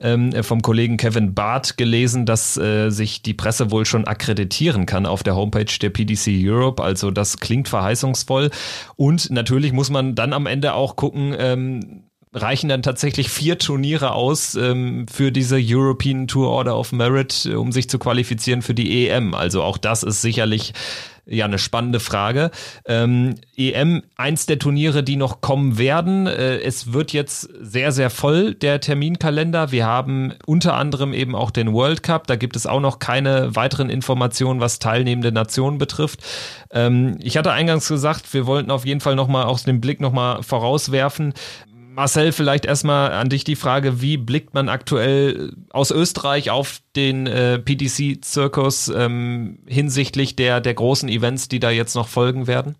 [0.00, 5.04] ähm, vom Kollegen Kevin Barth gelesen, dass äh, sich die Presse wohl schon akkreditieren kann
[5.04, 6.82] auf der Homepage der PDC Europe.
[6.82, 8.50] Also das klingt verheißungsvoll.
[8.96, 14.12] Und natürlich muss man dann am Ende auch gucken, ähm, reichen dann tatsächlich vier Turniere
[14.12, 18.74] aus ähm, für diese European Tour Order of Merit, äh, um sich zu qualifizieren für
[18.74, 19.34] die EM.
[19.34, 20.74] Also auch das ist sicherlich
[21.26, 22.50] ja eine spannende Frage.
[22.86, 26.26] Ähm, EM, eins der Turniere, die noch kommen werden.
[26.26, 29.72] Äh, es wird jetzt sehr, sehr voll, der Terminkalender.
[29.72, 32.26] Wir haben unter anderem eben auch den World Cup.
[32.26, 36.20] Da gibt es auch noch keine weiteren Informationen, was teilnehmende Nationen betrifft.
[36.70, 40.42] Ähm, ich hatte eingangs gesagt, wir wollten auf jeden Fall nochmal aus dem Blick nochmal
[40.42, 41.32] vorauswerfen.
[41.94, 47.26] Marcel, vielleicht erstmal an dich die Frage, wie blickt man aktuell aus Österreich auf den
[47.26, 52.76] äh, PDC-Zirkus ähm, hinsichtlich der, der großen Events, die da jetzt noch folgen werden?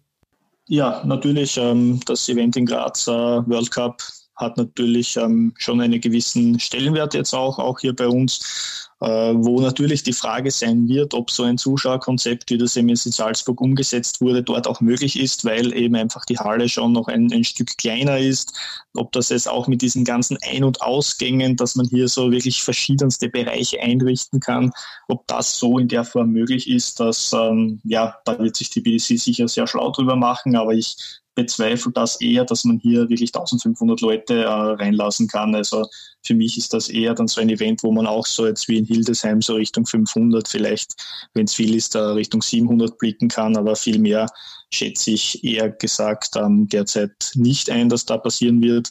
[0.67, 1.57] Ja, natürlich.
[1.57, 4.03] Ähm, das Event in Graz, äh, World Cup,
[4.37, 8.85] hat natürlich ähm, schon einen gewissen Stellenwert jetzt auch, auch hier bei uns.
[9.05, 12.97] Äh, wo natürlich die Frage sein wird, ob so ein Zuschauerkonzept, wie das eben in
[12.97, 17.31] Salzburg umgesetzt wurde, dort auch möglich ist, weil eben einfach die Halle schon noch ein,
[17.31, 18.57] ein Stück kleiner ist.
[18.95, 22.63] Ob das jetzt auch mit diesen ganzen Ein- und Ausgängen, dass man hier so wirklich
[22.63, 24.73] verschiedenste Bereiche einrichten kann,
[25.09, 28.81] ob das so in der Form möglich ist, dass, ähm, ja, da wird sich die
[28.81, 30.97] BDC sicher sehr schlau drüber machen, aber ich
[31.35, 35.55] bezweifle das eher, dass man hier wirklich 1500 Leute äh, reinlassen kann.
[35.55, 35.87] Also
[36.23, 38.79] für mich ist das eher dann so ein Event, wo man auch so jetzt wie
[38.79, 40.95] in Hildesheim so Richtung 500 vielleicht,
[41.35, 44.27] wenn es viel ist, da Richtung 700 blicken kann, aber viel mehr
[44.73, 48.91] schätze ich eher gesagt ähm, derzeit nicht ein, dass da passieren wird.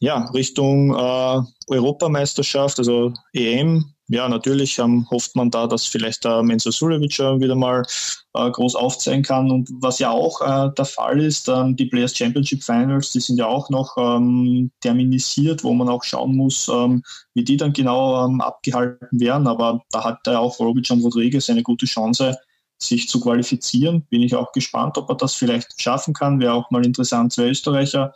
[0.00, 6.42] ja, Richtung äh, Europameisterschaft, also EM, ja, natürlich ähm, hofft man da, dass vielleicht der
[6.42, 7.82] Menzo Sulevic äh, wieder mal
[8.34, 9.50] äh, groß aufzeigen kann.
[9.50, 13.38] Und was ja auch äh, der Fall ist, ähm, die Players Championship Finals, die sind
[13.38, 17.02] ja auch noch ähm, terminisiert, wo man auch schauen muss, ähm,
[17.34, 19.48] wie die dann genau ähm, abgehalten werden.
[19.48, 22.36] Aber da hat ja auch Robic Rodriguez eine gute Chance,
[22.78, 24.06] sich zu qualifizieren.
[24.08, 26.38] Bin ich auch gespannt, ob er das vielleicht schaffen kann.
[26.38, 28.12] Wäre auch mal interessant, zwei Österreicher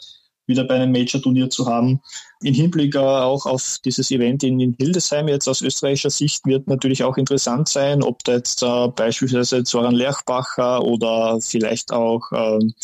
[0.50, 2.00] wieder bei einem Major-Turnier zu haben.
[2.42, 7.04] Im Hinblick auch auf dieses Event in, in, Hildesheim jetzt aus österreichischer Sicht wird natürlich
[7.04, 12.74] auch interessant sein, ob da jetzt äh, beispielsweise Zoran Lerchbacher oder vielleicht auch ähm,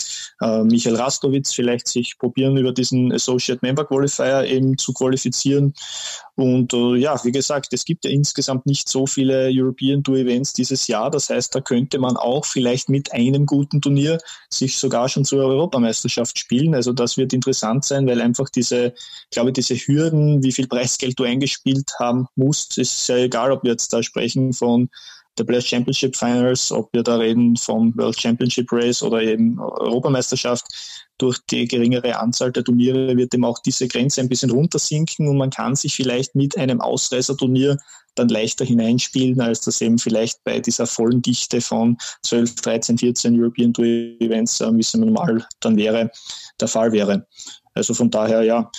[0.42, 5.74] äh, Michael Rastowitz vielleicht sich probieren, über diesen Associate Member Qualifier eben zu qualifizieren.
[6.36, 10.52] Und äh, ja, wie gesagt, es gibt ja insgesamt nicht so viele European Tour Events
[10.52, 11.10] dieses Jahr.
[11.10, 14.18] Das heißt, da könnte man auch vielleicht mit einem guten Turnier
[14.50, 16.74] sich sogar schon zur Europameisterschaft spielen.
[16.74, 18.94] Also das wird interessant sein, weil einfach diese,
[19.30, 23.72] glaube diese Hürden, wie viel Preisgeld du eingespielt haben musst, ist ja egal, ob wir
[23.72, 24.88] jetzt da sprechen von
[25.38, 30.66] der Players Championship Finals, ob wir da reden vom World Championship Race oder eben Europameisterschaft.
[31.18, 35.38] Durch die geringere Anzahl der Turniere wird eben auch diese Grenze ein bisschen runtersinken und
[35.38, 37.78] man kann sich vielleicht mit einem Ausreißerturnier
[38.16, 43.40] dann leichter hineinspielen, als das eben vielleicht bei dieser vollen Dichte von 12, 13, 14
[43.40, 46.10] European Tour Events, äh, wie es normal dann wäre,
[46.60, 47.26] der Fall wäre.
[47.74, 48.70] Also von daher, ja,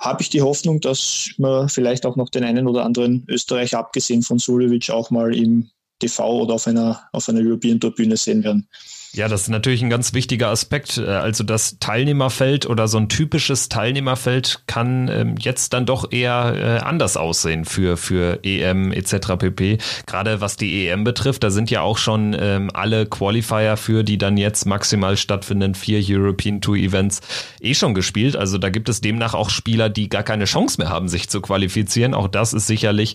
[0.00, 4.22] habe ich die Hoffnung, dass wir vielleicht auch noch den einen oder anderen Österreicher, abgesehen
[4.22, 8.42] von Sulevic, auch mal im TV oder auf einer, auf einer European Tour Bühne sehen
[8.42, 8.66] werden.
[9.12, 10.98] Ja, das ist natürlich ein ganz wichtiger Aspekt.
[10.98, 16.54] Äh, also das Teilnehmerfeld oder so ein typisches Teilnehmerfeld kann ähm, jetzt dann doch eher
[16.56, 19.36] äh, anders aussehen für, für EM etc.
[19.38, 19.78] pp.
[20.06, 24.16] Gerade was die EM betrifft, da sind ja auch schon ähm, alle Qualifier für die
[24.16, 27.20] dann jetzt maximal stattfindenden vier European Tour Events
[27.60, 28.36] eh schon gespielt.
[28.36, 31.40] Also da gibt es demnach auch Spieler, die gar keine Chance mehr haben, sich zu
[31.40, 32.14] qualifizieren.
[32.14, 33.14] Auch das ist sicherlich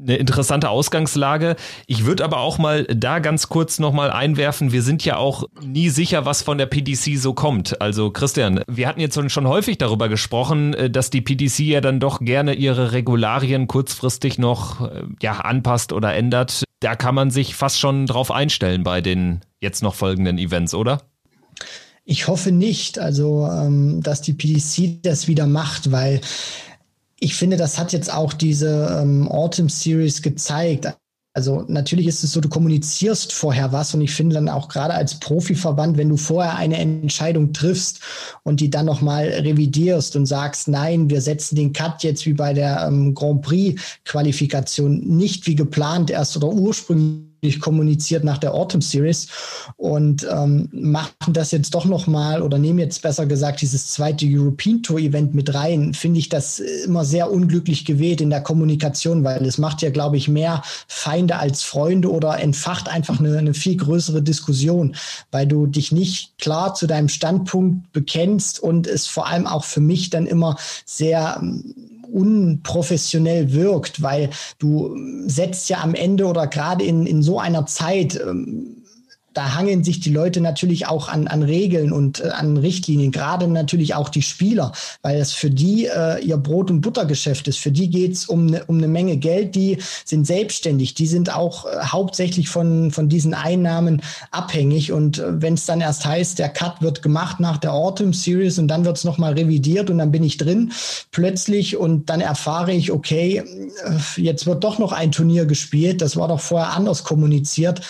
[0.00, 1.56] eine interessante Ausgangslage.
[1.86, 5.90] Ich würde aber auch mal da ganz kurz nochmal einwerfen, wir sind ja auch nie
[5.90, 7.80] sicher, was von der PDC so kommt.
[7.80, 12.00] Also Christian, wir hatten jetzt schon häufig darüber gesprochen, äh, dass die PDC ja dann
[12.00, 16.64] doch gerne ihre Regularien kurzfristig noch äh, ja, anpasst oder ändert.
[16.80, 21.02] Da kann man sich fast schon drauf einstellen bei den jetzt noch folgenden Events, oder?
[22.04, 26.20] Ich hoffe nicht, also ähm, dass die PDC das wieder macht, weil
[27.20, 30.88] ich finde, das hat jetzt auch diese ähm, Autumn Series gezeigt.
[31.32, 34.94] Also natürlich ist es so, du kommunizierst vorher was und ich finde dann auch gerade
[34.94, 38.00] als Profiverband, wenn du vorher eine Entscheidung triffst
[38.42, 42.52] und die dann nochmal revidierst und sagst, nein, wir setzen den Cut jetzt wie bei
[42.52, 47.29] der ähm, Grand Prix Qualifikation nicht wie geplant erst oder ursprünglich
[47.60, 49.28] kommuniziert nach der Autumn Series
[49.76, 54.82] und ähm, machen das jetzt doch nochmal oder nehmen jetzt besser gesagt dieses zweite European
[54.82, 59.44] Tour Event mit rein, finde ich das immer sehr unglücklich gewählt in der Kommunikation, weil
[59.44, 63.76] es macht ja, glaube ich, mehr Feinde als Freunde oder entfacht einfach eine, eine viel
[63.76, 64.96] größere Diskussion,
[65.30, 69.80] weil du dich nicht klar zu deinem Standpunkt bekennst und es vor allem auch für
[69.80, 71.40] mich dann immer sehr
[72.12, 74.96] unprofessionell wirkt, weil du
[75.26, 78.79] setzt ja am Ende oder gerade in, in so einer Zeit ähm,
[79.40, 83.48] da hangeln sich die Leute natürlich auch an, an Regeln und äh, an Richtlinien, gerade
[83.48, 87.56] natürlich auch die Spieler, weil es für die äh, ihr Brot- und Buttergeschäft ist.
[87.56, 91.64] Für die geht's um eine um eine Menge Geld, die sind selbstständig, die sind auch
[91.64, 94.92] äh, hauptsächlich von, von diesen Einnahmen abhängig.
[94.92, 98.58] Und äh, wenn es dann erst heißt, der Cut wird gemacht nach der Autumn Series
[98.58, 100.72] und dann wird's es nochmal revidiert und dann bin ich drin
[101.12, 106.18] plötzlich und dann erfahre ich, okay, äh, jetzt wird doch noch ein Turnier gespielt, das
[106.18, 107.80] war doch vorher anders kommuniziert.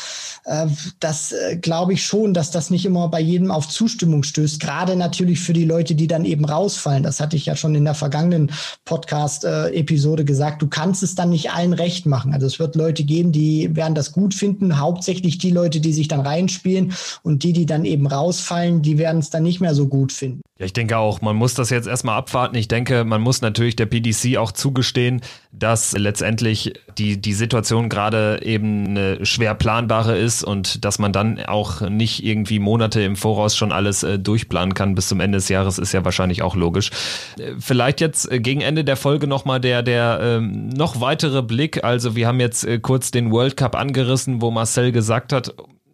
[0.45, 0.67] Äh,
[1.01, 4.61] das äh, glaube ich schon, dass das nicht immer bei jedem auf Zustimmung stößt.
[4.61, 7.03] Gerade natürlich für die Leute, die dann eben rausfallen.
[7.03, 8.53] Das hatte ich ja schon in der vergangenen
[8.85, 10.63] Podcast-Episode gesagt.
[10.63, 12.33] Du kannst es dann nicht allen recht machen.
[12.35, 14.79] Also es wird Leute geben, die werden das gut finden.
[14.79, 19.19] Hauptsächlich die Leute, die sich dann reinspielen und die, die dann eben rausfallen, die werden
[19.19, 20.41] es dann nicht mehr so gut finden.
[20.61, 22.55] Ja, ich denke auch, man muss das jetzt erstmal abwarten.
[22.55, 25.23] Ich denke, man muss natürlich der PDC auch zugestehen,
[25.53, 31.41] dass letztendlich die, die Situation gerade eben eine schwer planbare ist und dass man dann
[31.41, 35.49] auch nicht irgendwie Monate im Voraus schon alles äh, durchplanen kann bis zum Ende des
[35.49, 36.91] Jahres, ist ja wahrscheinlich auch logisch.
[37.39, 41.83] Äh, vielleicht jetzt äh, gegen Ende der Folge nochmal der, der ähm, noch weitere Blick.
[41.83, 45.53] Also wir haben jetzt äh, kurz den World Cup angerissen, wo Marcel gesagt hat,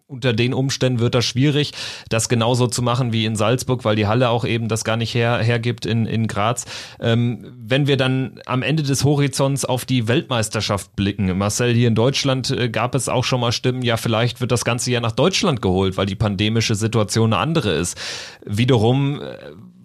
[0.08, 1.72] unter den Umständen wird das schwierig,
[2.08, 5.14] das genauso zu machen wie in Salzburg, weil die Halle auch eben das gar nicht
[5.14, 6.64] her, hergibt in, in Graz.
[7.00, 11.96] Ähm, wenn wir dann am Ende des Horizonts auf die Weltmeisterschaft blicken, Marcel, hier in
[11.96, 15.12] Deutschland äh, gab es auch schon mal Stimmen, ja, vielleicht wird das Ganze ja nach
[15.12, 17.98] Deutschland geholt, weil die pandemische Situation eine andere ist.
[18.44, 19.36] Wiederum, äh,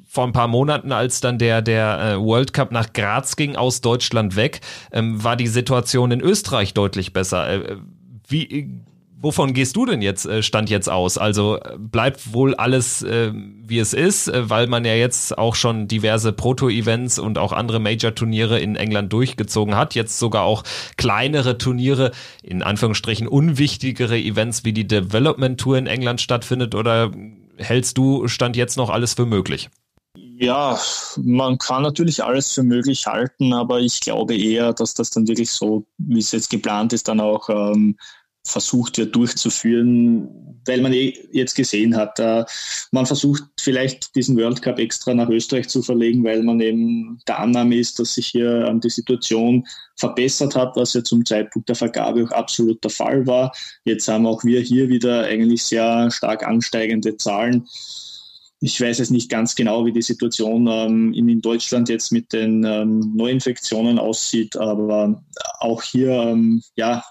[0.05, 3.81] vor ein paar Monaten, als dann der, der äh, World Cup nach Graz ging, aus
[3.81, 4.59] Deutschland weg,
[4.91, 7.49] ähm, war die Situation in Österreich deutlich besser.
[7.49, 7.77] Äh,
[8.27, 8.83] wie,
[9.21, 11.17] wovon gehst du denn jetzt, äh, Stand jetzt aus?
[11.17, 15.87] Also bleibt wohl alles, äh, wie es ist, äh, weil man ja jetzt auch schon
[15.87, 19.95] diverse Proto-Events und auch andere Major-Turniere in England durchgezogen hat.
[19.95, 20.63] Jetzt sogar auch
[20.97, 22.11] kleinere Turniere,
[22.43, 27.11] in Anführungsstrichen unwichtigere Events wie die Development Tour in England stattfindet oder
[27.57, 29.69] hältst du Stand jetzt noch alles für möglich?
[30.15, 30.79] Ja,
[31.17, 35.51] man kann natürlich alles für möglich halten, aber ich glaube eher, dass das dann wirklich
[35.51, 37.95] so, wie es jetzt geplant ist, dann auch ähm,
[38.43, 40.27] versucht wird durchzuführen,
[40.65, 42.43] weil man eh jetzt gesehen hat, äh,
[42.91, 47.39] man versucht vielleicht diesen World Cup extra nach Österreich zu verlegen, weil man eben der
[47.39, 49.65] Annahme ist, dass sich hier ähm, die Situation
[49.95, 53.51] verbessert hat, was ja zum Zeitpunkt der Vergabe auch absolut der Fall war.
[53.85, 57.67] Jetzt haben auch wir hier wieder eigentlich sehr stark ansteigende Zahlen.
[58.59, 62.31] Ich weiß jetzt nicht ganz genau, wie die Situation ähm, in, in, Deutschland jetzt mit
[62.31, 65.23] den ähm, Neuinfektionen aussieht, aber
[65.59, 67.03] auch hier, ähm, ja,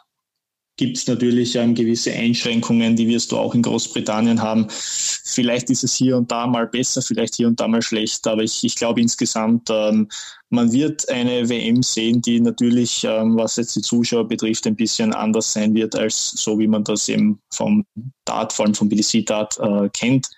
[0.80, 4.66] gibt es natürlich ähm, gewisse Einschränkungen, die wirst du auch in Großbritannien haben.
[4.70, 8.44] Vielleicht ist es hier und da mal besser, vielleicht hier und da mal schlechter, aber
[8.44, 10.08] ich, ich glaube insgesamt, ähm,
[10.48, 15.12] man wird eine WM sehen, die natürlich, ähm, was jetzt die Zuschauer betrifft, ein bisschen
[15.12, 17.84] anders sein wird, als so wie man das eben vom
[18.24, 20.30] Dart, vor allem vom BDC-Dart äh, kennt.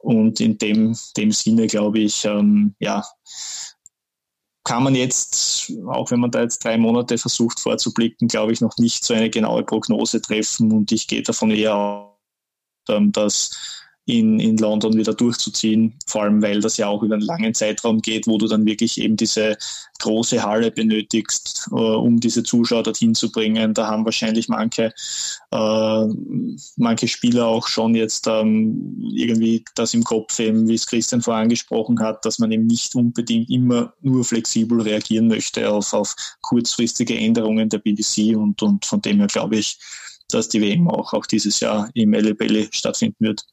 [0.00, 3.02] Und in dem, dem Sinne glaube ich, ähm, ja,
[4.66, 8.76] kann man jetzt, auch wenn man da jetzt drei Monate versucht vorzublicken, glaube ich, noch
[8.78, 10.72] nicht so eine genaue Prognose treffen.
[10.72, 12.16] Und ich gehe davon eher aus,
[12.88, 17.24] ähm, dass in, in London wieder durchzuziehen, vor allem weil das ja auch über einen
[17.24, 19.58] langen Zeitraum geht, wo du dann wirklich eben diese
[19.98, 23.74] große Halle benötigst, äh, um diese Zuschauer dorthin zu bringen.
[23.74, 24.92] Da haben wahrscheinlich manche,
[25.50, 26.06] äh,
[26.76, 31.42] manche Spieler auch schon jetzt ähm, irgendwie das im Kopf, eben, wie es Christian vorher
[31.42, 37.18] angesprochen hat, dass man eben nicht unbedingt immer nur flexibel reagieren möchte auf, auf kurzfristige
[37.18, 39.78] Änderungen der BDC und, und von dem her glaube ich,
[40.28, 43.44] dass die WM auch, auch dieses Jahr im LBL stattfinden wird.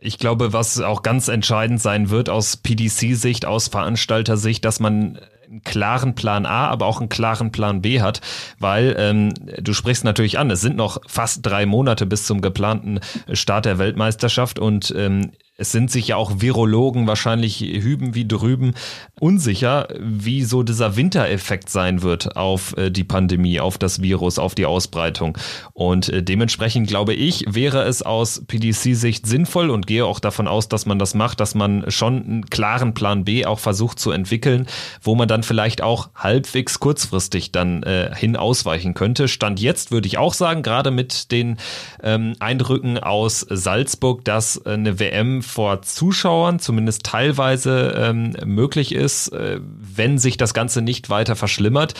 [0.00, 5.18] Ich glaube, was auch ganz entscheidend sein wird aus PDC-Sicht, aus Veranstalter-Sicht, dass man
[5.50, 8.20] einen klaren Plan A, aber auch einen klaren Plan B hat,
[8.58, 13.00] weil ähm, du sprichst natürlich an, es sind noch fast drei Monate bis zum geplanten
[13.32, 18.72] Start der Weltmeisterschaft und ähm, es sind sich ja auch Virologen wahrscheinlich hüben wie drüben
[19.20, 24.54] unsicher, wie so dieser Wintereffekt sein wird auf äh, die Pandemie, auf das Virus, auf
[24.54, 25.36] die Ausbreitung.
[25.74, 30.68] Und äh, dementsprechend glaube ich, wäre es aus PDC-Sicht sinnvoll und gehe auch davon aus,
[30.68, 34.66] dass man das macht, dass man schon einen klaren Plan B auch versucht zu entwickeln,
[35.02, 39.28] wo man dann vielleicht auch halbwegs kurzfristig dann äh, hin ausweichen könnte.
[39.28, 41.58] Stand jetzt würde ich auch sagen, gerade mit den
[42.02, 49.28] ähm, Eindrücken aus Salzburg, dass äh, eine WM vor Zuschauern zumindest teilweise ähm, möglich ist,
[49.28, 51.94] äh, wenn sich das Ganze nicht weiter verschlimmert.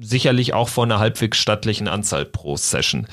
[0.00, 3.06] Sicherlich auch vor einer halbwegs stattlichen Anzahl pro Session.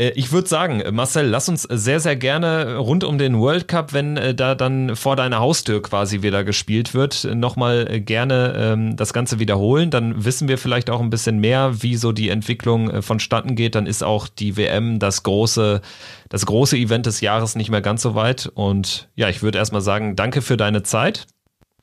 [0.00, 3.92] Äh, ich würde sagen, Marcel, lass uns sehr, sehr gerne rund um den World Cup,
[3.92, 8.96] wenn äh, da dann vor deiner Haustür quasi wieder gespielt wird, nochmal äh, gerne ähm,
[8.96, 9.90] das Ganze wiederholen.
[9.90, 13.74] Dann wissen wir vielleicht auch ein bisschen mehr, wie so die Entwicklung äh, vonstatten geht.
[13.74, 15.82] Dann ist auch die WM das große,
[16.28, 18.50] das große Event des Jahres nicht mehr ganz so weit.
[18.54, 21.26] Und ja, ich würde erstmal sagen, danke für deine Zeit.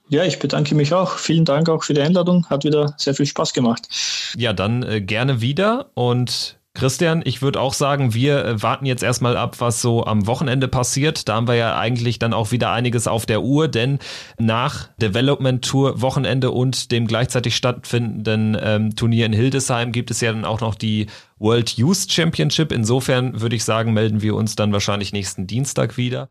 [0.10, 1.18] Ja, ich bedanke mich auch.
[1.18, 2.46] Vielen Dank auch für die Einladung.
[2.50, 3.90] Hat wieder sehr viel Spaß gemacht.
[4.38, 9.02] Ja, dann äh, gerne wieder und Christian, ich würde auch sagen, wir äh, warten jetzt
[9.02, 11.28] erstmal ab, was so am Wochenende passiert.
[11.28, 13.98] Da haben wir ja eigentlich dann auch wieder einiges auf der Uhr, denn
[14.38, 20.32] nach Development Tour Wochenende und dem gleichzeitig stattfindenden ähm, Turnier in Hildesheim gibt es ja
[20.32, 21.08] dann auch noch die
[21.40, 22.72] World Youth Championship.
[22.72, 26.30] Insofern würde ich sagen, melden wir uns dann wahrscheinlich nächsten Dienstag wieder.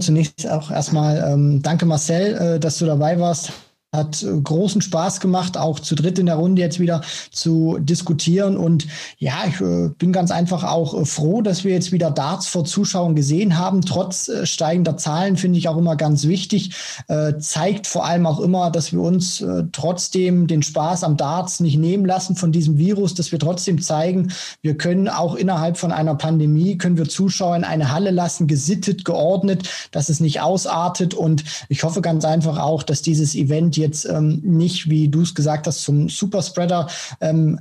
[0.00, 3.52] Zunächst auch erstmal ähm, danke Marcel, äh, dass du dabei warst.
[3.94, 8.56] Hat äh, großen Spaß gemacht, auch zu dritt in der Runde jetzt wieder zu diskutieren.
[8.56, 8.86] Und
[9.18, 12.64] ja, ich äh, bin ganz einfach auch äh, froh, dass wir jetzt wieder Darts vor
[12.64, 13.82] Zuschauern gesehen haben.
[13.82, 16.72] Trotz steigender Zahlen finde ich auch immer ganz wichtig.
[17.38, 22.04] zeigt vor allem auch immer, dass wir uns trotzdem den Spaß am Darts nicht nehmen
[22.04, 24.32] lassen von diesem Virus, dass wir trotzdem zeigen,
[24.62, 29.04] wir können auch innerhalb von einer Pandemie, können wir Zuschauer in eine Halle lassen, gesittet,
[29.04, 31.14] geordnet, dass es nicht ausartet.
[31.14, 35.34] Und ich hoffe ganz einfach auch, dass dieses Event jetzt ähm, nicht, wie du es
[35.34, 36.88] gesagt hast, zum Superspreader
[37.20, 37.60] ähm,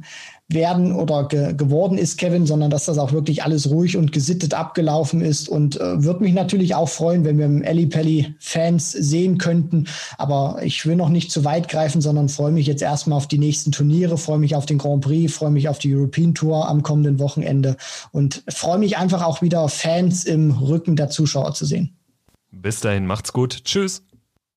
[0.50, 4.54] werden oder ge geworden ist, Kevin, sondern dass das auch wirklich alles ruhig und gesittet
[4.54, 8.92] abgelaufen ist und äh, würde mich natürlich auch freuen, wenn wir im Ellie Pelli Fans
[8.92, 9.88] sehen könnten.
[10.18, 13.38] Aber ich will noch nicht zu weit greifen, sondern freue mich jetzt erstmal auf die
[13.38, 16.84] nächsten Turniere, freue mich auf den Grand Prix, freue mich auf die European Tour am
[16.84, 17.78] kommenden Wochenende
[18.12, 21.96] und freue mich einfach auch wieder Fans im Rücken der Zuschauer zu sehen.
[22.52, 23.64] Bis dahin, macht's gut.
[23.64, 24.04] Tschüss.